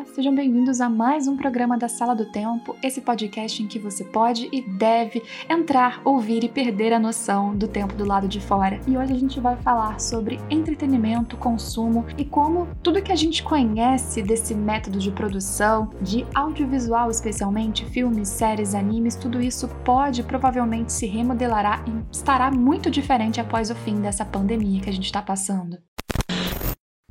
Olá, 0.00 0.06
sejam 0.14 0.34
bem-vindos 0.34 0.80
a 0.80 0.88
mais 0.88 1.28
um 1.28 1.36
programa 1.36 1.76
da 1.76 1.86
Sala 1.86 2.14
do 2.14 2.24
Tempo, 2.24 2.74
esse 2.82 3.02
podcast 3.02 3.62
em 3.62 3.66
que 3.66 3.78
você 3.78 4.02
pode 4.02 4.48
e 4.50 4.62
deve 4.62 5.22
entrar, 5.46 6.00
ouvir 6.06 6.42
e 6.42 6.48
perder 6.48 6.94
a 6.94 6.98
noção 6.98 7.54
do 7.54 7.68
tempo 7.68 7.94
do 7.94 8.06
lado 8.06 8.26
de 8.26 8.40
fora. 8.40 8.80
E 8.88 8.96
hoje 8.96 9.12
a 9.12 9.18
gente 9.18 9.38
vai 9.38 9.56
falar 9.56 10.00
sobre 10.00 10.40
entretenimento, 10.48 11.36
consumo 11.36 12.06
e 12.16 12.24
como 12.24 12.66
tudo 12.82 13.02
que 13.02 13.12
a 13.12 13.16
gente 13.16 13.42
conhece 13.42 14.22
desse 14.22 14.54
método 14.54 14.98
de 14.98 15.10
produção, 15.10 15.90
de 16.00 16.26
audiovisual 16.34 17.10
especialmente, 17.10 17.84
filmes, 17.84 18.28
séries, 18.28 18.74
animes, 18.74 19.16
tudo 19.16 19.38
isso 19.38 19.68
pode 19.84 20.22
provavelmente 20.22 20.94
se 20.94 21.06
remodelará 21.06 21.84
e 21.86 22.10
estará 22.10 22.50
muito 22.50 22.90
diferente 22.90 23.38
após 23.38 23.70
o 23.70 23.74
fim 23.74 24.00
dessa 24.00 24.24
pandemia 24.24 24.80
que 24.80 24.88
a 24.88 24.94
gente 24.94 25.04
está 25.04 25.20
passando. 25.20 25.76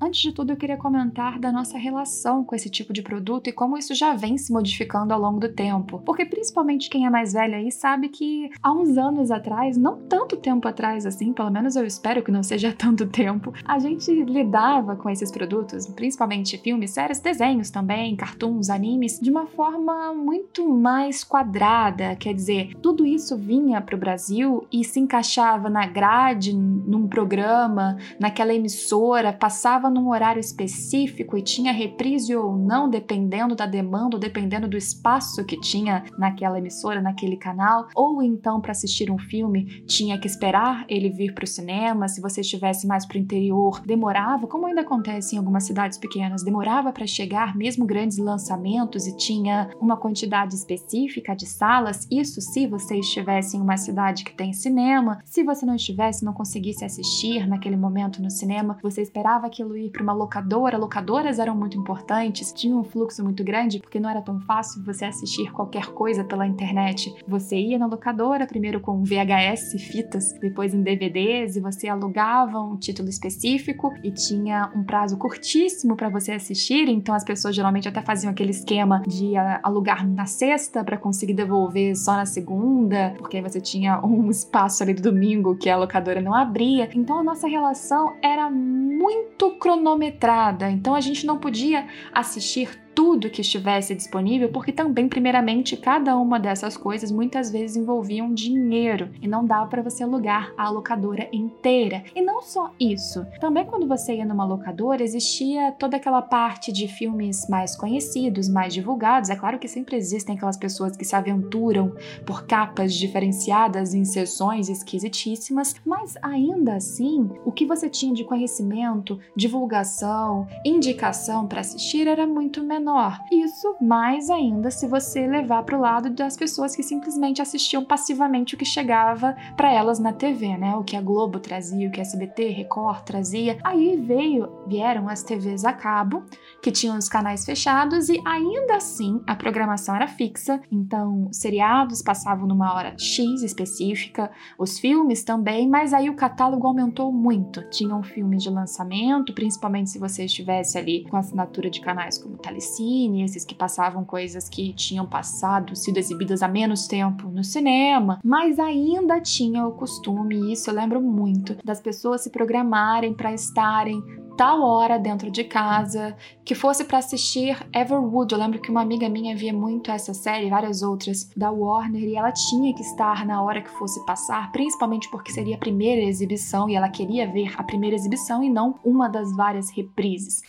Antes 0.01 0.21
de 0.21 0.31
tudo, 0.31 0.53
eu 0.53 0.55
queria 0.55 0.77
comentar 0.77 1.37
da 1.37 1.51
nossa 1.51 1.77
relação 1.77 2.41
com 2.41 2.55
esse 2.55 2.69
tipo 2.69 2.93
de 2.93 3.01
produto 3.01 3.49
e 3.49 3.51
como 3.51 3.77
isso 3.77 3.93
já 3.93 4.13
vem 4.13 4.37
se 4.37 4.49
modificando 4.49 5.13
ao 5.13 5.19
longo 5.19 5.41
do 5.41 5.49
tempo. 5.49 6.01
Porque 6.05 6.25
principalmente 6.25 6.89
quem 6.89 7.05
é 7.05 7.09
mais 7.09 7.33
velho 7.33 7.55
aí 7.55 7.69
sabe 7.69 8.07
que 8.07 8.49
há 8.63 8.71
uns 8.71 8.97
anos 8.97 9.29
atrás, 9.29 9.75
não 9.75 9.97
tanto 9.97 10.37
tempo 10.37 10.69
atrás 10.69 11.05
assim, 11.05 11.33
pelo 11.33 11.51
menos 11.51 11.75
eu 11.75 11.85
espero 11.85 12.23
que 12.23 12.31
não 12.31 12.41
seja 12.41 12.71
tanto 12.77 13.07
tempo, 13.07 13.53
a 13.65 13.77
gente 13.77 14.09
lidava 14.23 14.95
com 14.95 15.09
esses 15.09 15.29
produtos, 15.31 15.85
principalmente 15.87 16.57
filmes, 16.57 16.91
séries, 16.91 17.19
desenhos 17.19 17.69
também, 17.69 18.15
cartoons, 18.15 18.69
animes, 18.69 19.19
de 19.19 19.29
uma 19.29 19.47
forma 19.47 20.13
muito 20.13 20.65
mais 20.69 21.25
quadrada. 21.25 22.15
Quer 22.15 22.33
dizer, 22.33 22.73
tudo 22.81 23.05
isso 23.05 23.35
vinha 23.35 23.81
para 23.81 23.95
o 23.97 23.99
Brasil 23.99 24.65
e 24.71 24.81
se 24.85 24.97
encaixava 24.97 25.69
na 25.69 25.85
grade, 25.85 26.53
num 26.53 27.05
programa, 27.05 27.97
naquela 28.17 28.53
emissora, 28.53 29.33
passava 29.33 29.88
num 29.89 30.09
horário 30.09 30.39
específico 30.39 31.37
e 31.37 31.41
tinha 31.41 31.71
reprise 31.71 32.35
ou 32.35 32.57
não, 32.57 32.89
dependendo 32.89 33.55
da 33.55 33.65
demanda, 33.65 34.15
ou 34.15 34.19
dependendo 34.19 34.67
do 34.67 34.77
espaço 34.77 35.45
que 35.45 35.59
tinha 35.59 36.03
naquela 36.17 36.57
emissora, 36.57 37.01
naquele 37.01 37.37
canal, 37.37 37.87
ou 37.95 38.21
então 38.21 38.61
para 38.61 38.71
assistir 38.71 39.11
um 39.11 39.17
filme 39.17 39.83
tinha 39.85 40.19
que 40.19 40.27
esperar 40.27 40.85
ele 40.87 41.09
vir 41.09 41.33
para 41.33 41.43
o 41.43 41.47
cinema, 41.47 42.07
se 42.07 42.21
você 42.21 42.41
estivesse 42.41 42.87
mais 42.87 43.05
para 43.05 43.17
o 43.17 43.19
interior, 43.19 43.81
demorava, 43.85 44.47
como 44.47 44.65
ainda 44.65 44.81
acontece 44.81 45.35
em 45.35 45.37
algumas 45.37 45.63
cidades 45.63 45.97
pequenas, 45.97 46.43
demorava 46.43 46.91
para 46.91 47.07
chegar, 47.07 47.55
mesmo 47.55 47.85
grandes 47.85 48.17
lançamentos 48.17 49.07
e 49.07 49.15
tinha 49.15 49.69
uma 49.79 49.97
quantidade 49.97 50.55
específica 50.55 51.35
de 51.35 51.45
salas, 51.45 52.07
isso 52.11 52.41
se 52.41 52.67
você 52.67 52.97
estivesse 52.97 53.57
em 53.57 53.61
uma 53.61 53.77
cidade 53.77 54.23
que 54.23 54.33
tem 54.33 54.53
cinema, 54.53 55.19
se 55.25 55.43
você 55.43 55.65
não 55.65 55.75
estivesse, 55.75 56.25
não 56.25 56.33
conseguisse 56.33 56.85
assistir 56.85 57.47
naquele 57.47 57.75
momento 57.75 58.21
no 58.21 58.29
cinema, 58.29 58.77
você 58.81 59.01
esperava 59.01 59.47
aquilo 59.47 59.75
ir 59.79 59.89
para 59.89 60.03
uma 60.03 60.13
locadora. 60.13 60.77
Locadoras 60.77 61.39
eram 61.39 61.55
muito 61.55 61.77
importantes, 61.77 62.53
tinha 62.53 62.75
um 62.75 62.83
fluxo 62.83 63.23
muito 63.23 63.43
grande, 63.43 63.79
porque 63.79 63.99
não 63.99 64.09
era 64.09 64.21
tão 64.21 64.39
fácil 64.41 64.83
você 64.83 65.05
assistir 65.05 65.51
qualquer 65.51 65.87
coisa 65.87 66.23
pela 66.23 66.45
internet. 66.45 67.13
Você 67.27 67.57
ia 67.57 67.77
na 67.77 67.85
locadora, 67.85 68.45
primeiro 68.45 68.79
com 68.79 69.03
VHS, 69.03 69.73
fitas, 69.79 70.33
depois 70.39 70.73
em 70.73 70.81
DVDs, 70.81 71.55
e 71.55 71.59
você 71.59 71.87
alugava 71.87 72.59
um 72.59 72.77
título 72.77 73.09
específico 73.09 73.93
e 74.03 74.11
tinha 74.11 74.71
um 74.75 74.83
prazo 74.83 75.17
curtíssimo 75.17 75.95
para 75.95 76.09
você 76.09 76.31
assistir. 76.31 76.87
Então 76.89 77.15
as 77.15 77.23
pessoas 77.23 77.55
geralmente 77.55 77.87
até 77.87 78.01
faziam 78.01 78.31
aquele 78.31 78.51
esquema 78.51 79.01
de 79.07 79.35
alugar 79.63 80.07
na 80.07 80.25
sexta 80.25 80.83
para 80.83 80.97
conseguir 80.97 81.33
devolver 81.33 81.95
só 81.95 82.13
na 82.13 82.25
segunda, 82.25 83.13
porque 83.17 83.41
você 83.41 83.59
tinha 83.61 83.99
um 84.05 84.29
espaço 84.31 84.83
ali 84.83 84.93
do 84.93 85.01
domingo 85.01 85.55
que 85.55 85.69
a 85.69 85.77
locadora 85.77 86.21
não 86.21 86.33
abria. 86.33 86.89
Então 86.93 87.19
a 87.19 87.23
nossa 87.23 87.47
relação 87.47 88.13
era 88.21 88.49
muito 88.49 89.51
cronometrada, 89.69 90.71
então 90.71 90.95
a 90.95 91.01
gente 91.01 91.27
não 91.27 91.37
podia 91.37 91.87
assistir 92.11 92.69
tudo 92.99 93.29
que 93.29 93.39
estivesse 93.39 93.95
disponível, 93.95 94.49
porque 94.49 94.73
também, 94.73 95.07
primeiramente, 95.07 95.77
cada 95.77 96.17
uma 96.17 96.37
dessas 96.37 96.75
coisas 96.75 97.09
muitas 97.09 97.49
vezes 97.49 97.77
envolviam 97.77 98.33
dinheiro 98.33 99.09
e 99.21 99.27
não 99.27 99.45
dava 99.45 99.67
para 99.67 99.81
você 99.81 100.03
alugar 100.03 100.51
a 100.57 100.69
locadora 100.69 101.29
inteira. 101.31 102.03
E 102.13 102.21
não 102.21 102.41
só 102.41 102.73
isso, 102.77 103.25
também 103.39 103.63
quando 103.63 103.87
você 103.87 104.15
ia 104.15 104.25
numa 104.25 104.43
locadora 104.43 105.01
existia 105.01 105.71
toda 105.71 105.95
aquela 105.95 106.21
parte 106.21 106.73
de 106.73 106.89
filmes 106.89 107.47
mais 107.47 107.73
conhecidos, 107.73 108.49
mais 108.49 108.73
divulgados. 108.73 109.29
É 109.29 109.35
claro 109.37 109.59
que 109.59 109.69
sempre 109.69 109.95
existem 109.95 110.35
aquelas 110.35 110.57
pessoas 110.57 110.97
que 110.97 111.05
se 111.05 111.15
aventuram 111.15 111.95
por 112.25 112.45
capas 112.47 112.93
diferenciadas 112.93 113.93
em 113.93 114.03
sessões 114.03 114.67
esquisitíssimas, 114.67 115.73
mas 115.85 116.17
ainda 116.21 116.75
assim, 116.75 117.29
o 117.45 117.51
que 117.53 117.65
você 117.65 117.89
tinha 117.89 118.13
de 118.13 118.25
conhecimento, 118.25 119.17
divulgação, 119.33 120.45
indicação 120.65 121.47
para 121.47 121.61
assistir 121.61 122.05
era 122.05 122.27
muito 122.27 122.61
menor 122.61 122.88
menor. 122.89 123.19
Isso 123.31 123.75
mais 123.79 124.29
ainda 124.29 124.71
se 124.71 124.87
você 124.87 125.27
levar 125.27 125.63
para 125.63 125.77
o 125.77 125.81
lado 125.81 126.09
das 126.09 126.35
pessoas 126.35 126.75
que 126.75 126.81
simplesmente 126.81 127.41
assistiam 127.41 127.85
passivamente 127.85 128.55
o 128.55 128.57
que 128.57 128.65
chegava 128.65 129.35
para 129.55 129.71
elas 129.71 129.99
na 129.99 130.11
TV, 130.11 130.57
né? 130.57 130.75
O 130.75 130.83
que 130.83 130.95
a 130.95 131.01
Globo 131.01 131.39
trazia, 131.39 131.87
o 131.87 131.91
que 131.91 131.99
a 131.99 132.01
SBT, 132.01 132.49
Record 132.49 133.03
trazia. 133.03 133.57
Aí 133.63 133.95
veio, 133.95 134.49
vieram 134.67 135.07
as 135.07 135.21
TVs 135.21 135.63
a 135.63 135.73
cabo, 135.73 136.23
que 136.61 136.71
tinham 136.71 136.97
os 136.97 137.07
canais 137.07 137.45
fechados 137.45 138.09
e 138.09 138.19
ainda 138.25 138.75
assim 138.75 139.21
a 139.27 139.35
programação 139.35 139.95
era 139.95 140.07
fixa. 140.07 140.59
Então, 140.71 141.29
seriados 141.31 142.01
passavam 142.01 142.47
numa 142.47 142.73
hora 142.73 142.95
X 142.97 143.43
específica, 143.43 144.31
os 144.57 144.79
filmes 144.79 145.23
também, 145.23 145.69
mas 145.69 145.93
aí 145.93 146.09
o 146.09 146.15
catálogo 146.15 146.65
aumentou 146.65 147.11
muito. 147.11 147.61
Tinham 147.69 148.01
filmes 148.01 148.41
de 148.41 148.49
lançamento, 148.49 149.33
principalmente 149.33 149.91
se 149.91 149.99
você 149.99 150.25
estivesse 150.25 150.77
ali 150.77 151.03
com 151.09 151.17
assinatura 151.17 151.69
de 151.69 151.81
canais 151.81 152.17
como 152.17 152.37
Telecine 152.37 152.68
Telecine, 152.69 153.23
esses 153.23 153.43
que 153.43 153.55
passavam 153.55 154.05
coisas 154.05 154.47
que 154.47 154.73
tinham 154.73 155.05
passado, 155.05 155.75
sido 155.75 155.97
exibidas 155.97 156.43
há 156.43 156.47
menos 156.47 156.87
tempo 156.87 157.27
no 157.29 157.43
cinema, 157.43 158.19
mas 158.23 158.59
ainda 158.59 159.19
tinha 159.19 159.65
o 159.65 159.71
costume, 159.71 160.53
isso 160.53 160.69
eu 160.69 160.75
lembro 160.75 161.01
muito, 161.01 161.57
das 161.63 161.81
pessoas 161.81 162.21
se 162.21 162.29
programarem 162.29 163.13
para 163.13 163.33
estarem 163.33 164.01
tal 164.37 164.61
hora 164.61 164.97
dentro 164.97 165.29
de 165.29 165.43
casa, 165.43 166.15
que 166.45 166.55
fosse 166.55 166.85
para 166.85 166.99
assistir 166.99 167.57
Everwood. 167.75 168.31
Eu 168.31 168.39
lembro 168.39 168.61
que 168.61 168.71
uma 168.71 168.81
amiga 168.81 169.09
minha 169.09 169.35
via 169.35 169.51
muito 169.51 169.91
essa 169.91 170.13
série 170.13 170.47
e 170.47 170.49
várias 170.49 170.81
outras 170.81 171.29
da 171.35 171.51
Warner 171.51 172.01
e 172.01 172.15
ela 172.15 172.31
tinha 172.31 172.73
que 172.73 172.81
estar 172.81 173.25
na 173.25 173.43
hora 173.43 173.61
que 173.61 173.69
fosse 173.71 174.03
passar, 174.05 174.49
principalmente 174.53 175.11
porque 175.11 175.33
seria 175.33 175.57
a 175.57 175.59
primeira 175.59 176.03
exibição 176.03 176.69
e 176.69 176.75
ela 176.75 176.87
queria 176.87 177.29
ver 177.29 177.53
a 177.57 177.63
primeira 177.63 177.97
exibição 177.97 178.41
e 178.41 178.49
não 178.49 178.79
uma 178.81 179.09
das 179.09 179.35
várias 179.35 179.69
reprises. 179.71 180.41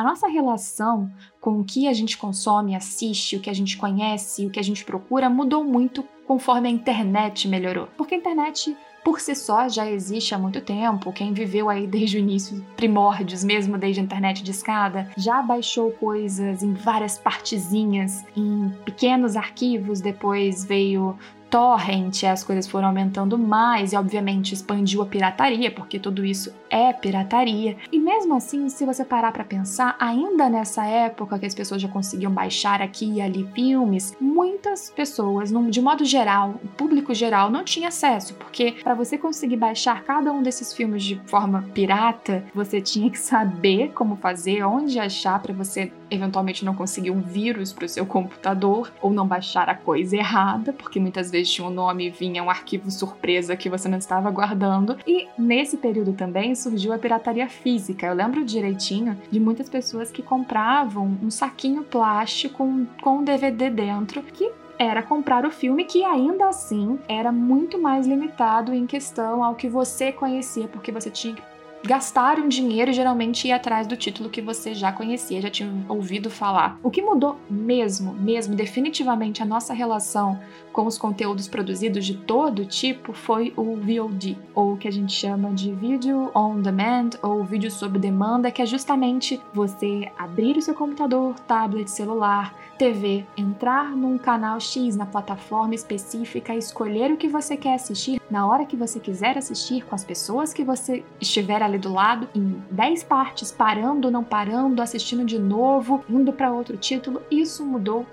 A 0.00 0.02
nossa 0.02 0.26
relação 0.28 1.12
com 1.42 1.60
o 1.60 1.64
que 1.64 1.86
a 1.86 1.92
gente 1.92 2.16
consome, 2.16 2.74
assiste, 2.74 3.36
o 3.36 3.40
que 3.40 3.50
a 3.50 3.52
gente 3.52 3.76
conhece, 3.76 4.46
o 4.46 4.50
que 4.50 4.58
a 4.58 4.62
gente 4.62 4.82
procura 4.82 5.28
mudou 5.28 5.62
muito 5.62 6.02
conforme 6.26 6.68
a 6.68 6.70
internet 6.70 7.46
melhorou. 7.46 7.86
Porque 7.98 8.14
a 8.14 8.16
internet 8.16 8.74
por 9.04 9.20
si 9.20 9.34
só 9.34 9.68
já 9.68 9.90
existe 9.90 10.34
há 10.34 10.38
muito 10.38 10.62
tempo. 10.62 11.12
Quem 11.12 11.34
viveu 11.34 11.68
aí 11.68 11.86
desde 11.86 12.16
o 12.16 12.18
início, 12.18 12.64
primórdios, 12.76 13.44
mesmo 13.44 13.76
desde 13.76 14.00
a 14.00 14.04
internet 14.04 14.42
de 14.42 14.52
escada, 14.52 15.10
já 15.18 15.42
baixou 15.42 15.90
coisas 15.90 16.62
em 16.62 16.72
várias 16.72 17.18
partezinhas, 17.18 18.24
em 18.34 18.70
pequenos 18.86 19.36
arquivos. 19.36 20.00
Depois 20.00 20.64
veio 20.64 21.14
torrent, 21.50 22.22
as 22.22 22.44
coisas 22.44 22.66
foram 22.68 22.86
aumentando 22.88 23.36
mais 23.36 23.92
e, 23.92 23.96
obviamente, 23.96 24.54
expandiu 24.54 25.02
a 25.02 25.06
pirataria, 25.06 25.70
porque 25.70 25.98
tudo 25.98 26.24
isso 26.24 26.54
é 26.70 26.92
pirataria. 26.92 27.76
E 27.90 27.98
mesmo 27.98 28.34
assim, 28.34 28.68
se 28.68 28.86
você 28.86 29.04
parar 29.04 29.32
para 29.32 29.44
pensar, 29.44 29.96
ainda 29.98 30.48
nessa 30.48 30.86
época 30.86 31.38
que 31.38 31.46
as 31.46 31.54
pessoas 31.54 31.82
já 31.82 31.88
conseguiam 31.88 32.32
baixar 32.32 32.80
aqui 32.80 33.14
e 33.14 33.20
ali 33.20 33.46
filmes, 33.52 34.16
muitas 34.20 34.90
pessoas, 34.90 35.50
de 35.50 35.80
modo 35.80 36.04
geral, 36.04 36.54
o 36.62 36.68
público 36.68 37.12
geral, 37.12 37.50
não 37.50 37.64
tinha 37.64 37.88
acesso, 37.88 38.34
porque 38.34 38.76
para 38.82 38.94
você 38.94 39.18
conseguir 39.18 39.56
baixar 39.56 40.04
cada 40.04 40.32
um 40.32 40.42
desses 40.42 40.72
filmes 40.72 41.02
de 41.02 41.20
forma 41.26 41.64
pirata, 41.74 42.44
você 42.54 42.80
tinha 42.80 43.10
que 43.10 43.18
saber 43.18 43.92
como 43.92 44.16
fazer, 44.16 44.62
onde 44.64 45.00
achar 45.00 45.40
para 45.42 45.52
você 45.52 45.92
eventualmente 46.10 46.64
não 46.64 46.74
conseguir 46.74 47.10
um 47.10 47.20
vírus 47.20 47.72
para 47.72 47.84
o 47.84 47.88
seu 47.88 48.04
computador 48.06 48.92
ou 49.00 49.12
não 49.12 49.26
baixar 49.26 49.68
a 49.68 49.74
coisa 49.74 50.16
errada, 50.16 50.72
porque 50.72 51.00
muitas 51.00 51.30
vezes 51.30 51.52
tinha 51.52 51.66
um 51.66 51.70
nome 51.70 52.06
e 52.06 52.10
vinha 52.10 52.42
um 52.42 52.50
arquivo 52.50 52.90
surpresa 52.90 53.56
que 53.56 53.70
você 53.70 53.88
não 53.88 53.98
estava 53.98 54.30
guardando. 54.30 54.98
E 55.06 55.28
nesse 55.38 55.76
período 55.76 56.12
também 56.12 56.54
surgiu 56.54 56.92
a 56.92 56.98
pirataria 56.98 57.48
física. 57.48 58.06
Eu 58.06 58.14
lembro 58.14 58.44
direitinho 58.44 59.16
de 59.30 59.40
muitas 59.40 59.68
pessoas 59.68 60.10
que 60.10 60.22
compravam 60.22 61.18
um 61.22 61.30
saquinho 61.30 61.82
plástico 61.82 62.68
com 63.00 63.18
um 63.18 63.24
DVD 63.24 63.70
dentro 63.70 64.22
que 64.22 64.50
era 64.78 65.02
comprar 65.02 65.44
o 65.44 65.50
filme, 65.50 65.84
que 65.84 66.02
ainda 66.04 66.48
assim 66.48 66.98
era 67.06 67.30
muito 67.30 67.78
mais 67.78 68.06
limitado 68.06 68.72
em 68.72 68.86
questão 68.86 69.44
ao 69.44 69.54
que 69.54 69.68
você 69.68 70.10
conhecia, 70.10 70.66
porque 70.68 70.90
você 70.90 71.10
tinha 71.10 71.34
que 71.34 71.42
gastar 71.84 72.38
um 72.38 72.48
dinheiro 72.48 72.90
e 72.90 72.94
geralmente 72.94 73.48
ir 73.48 73.52
atrás 73.52 73.86
do 73.86 73.96
título 73.96 74.30
que 74.30 74.40
você 74.40 74.74
já 74.74 74.92
conhecia, 74.92 75.40
já 75.40 75.50
tinha 75.50 75.70
ouvido 75.88 76.30
falar. 76.30 76.78
O 76.82 76.90
que 76.90 77.02
mudou 77.02 77.36
mesmo, 77.48 78.12
mesmo, 78.12 78.54
definitivamente 78.54 79.42
a 79.42 79.46
nossa 79.46 79.72
relação 79.72 80.38
com 80.72 80.86
os 80.86 80.98
conteúdos 80.98 81.48
produzidos 81.48 82.04
de 82.04 82.16
todo 82.16 82.64
tipo 82.64 83.12
foi 83.12 83.52
o 83.56 83.76
VOD, 83.76 84.38
ou 84.54 84.74
o 84.74 84.76
que 84.76 84.86
a 84.86 84.92
gente 84.92 85.12
chama 85.12 85.50
de 85.52 85.72
Video 85.72 86.30
on 86.34 86.60
Demand 86.60 87.10
ou 87.22 87.42
vídeo 87.44 87.70
sob 87.70 87.98
demanda, 87.98 88.50
que 88.50 88.62
é 88.62 88.66
justamente 88.66 89.40
você 89.52 90.10
abrir 90.18 90.56
o 90.56 90.62
seu 90.62 90.74
computador, 90.74 91.34
tablet, 91.40 91.90
celular, 91.90 92.54
TV, 92.78 93.26
entrar 93.36 93.90
num 93.94 94.16
canal 94.16 94.58
X 94.58 94.96
na 94.96 95.04
plataforma 95.04 95.74
específica, 95.74 96.54
escolher 96.54 97.12
o 97.12 97.16
que 97.16 97.28
você 97.28 97.56
quer 97.56 97.74
assistir 97.74 98.20
na 98.30 98.46
hora 98.46 98.64
que 98.64 98.76
você 98.76 99.00
quiser 99.00 99.36
assistir, 99.36 99.84
com 99.84 99.94
as 99.94 100.04
pessoas 100.04 100.54
que 100.54 100.64
você 100.64 101.04
estiver 101.20 101.62
ali 101.70 101.78
do 101.78 101.92
lado, 101.92 102.28
em 102.34 102.62
10 102.70 103.04
partes, 103.04 103.50
parando, 103.50 104.10
não 104.10 104.22
parando, 104.22 104.82
assistindo 104.82 105.24
de 105.24 105.38
novo, 105.38 106.04
indo 106.08 106.32
para 106.32 106.52
outro 106.52 106.76
título. 106.76 107.22
Isso 107.30 107.64
mudou 107.64 108.04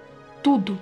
tudo 0.41 0.77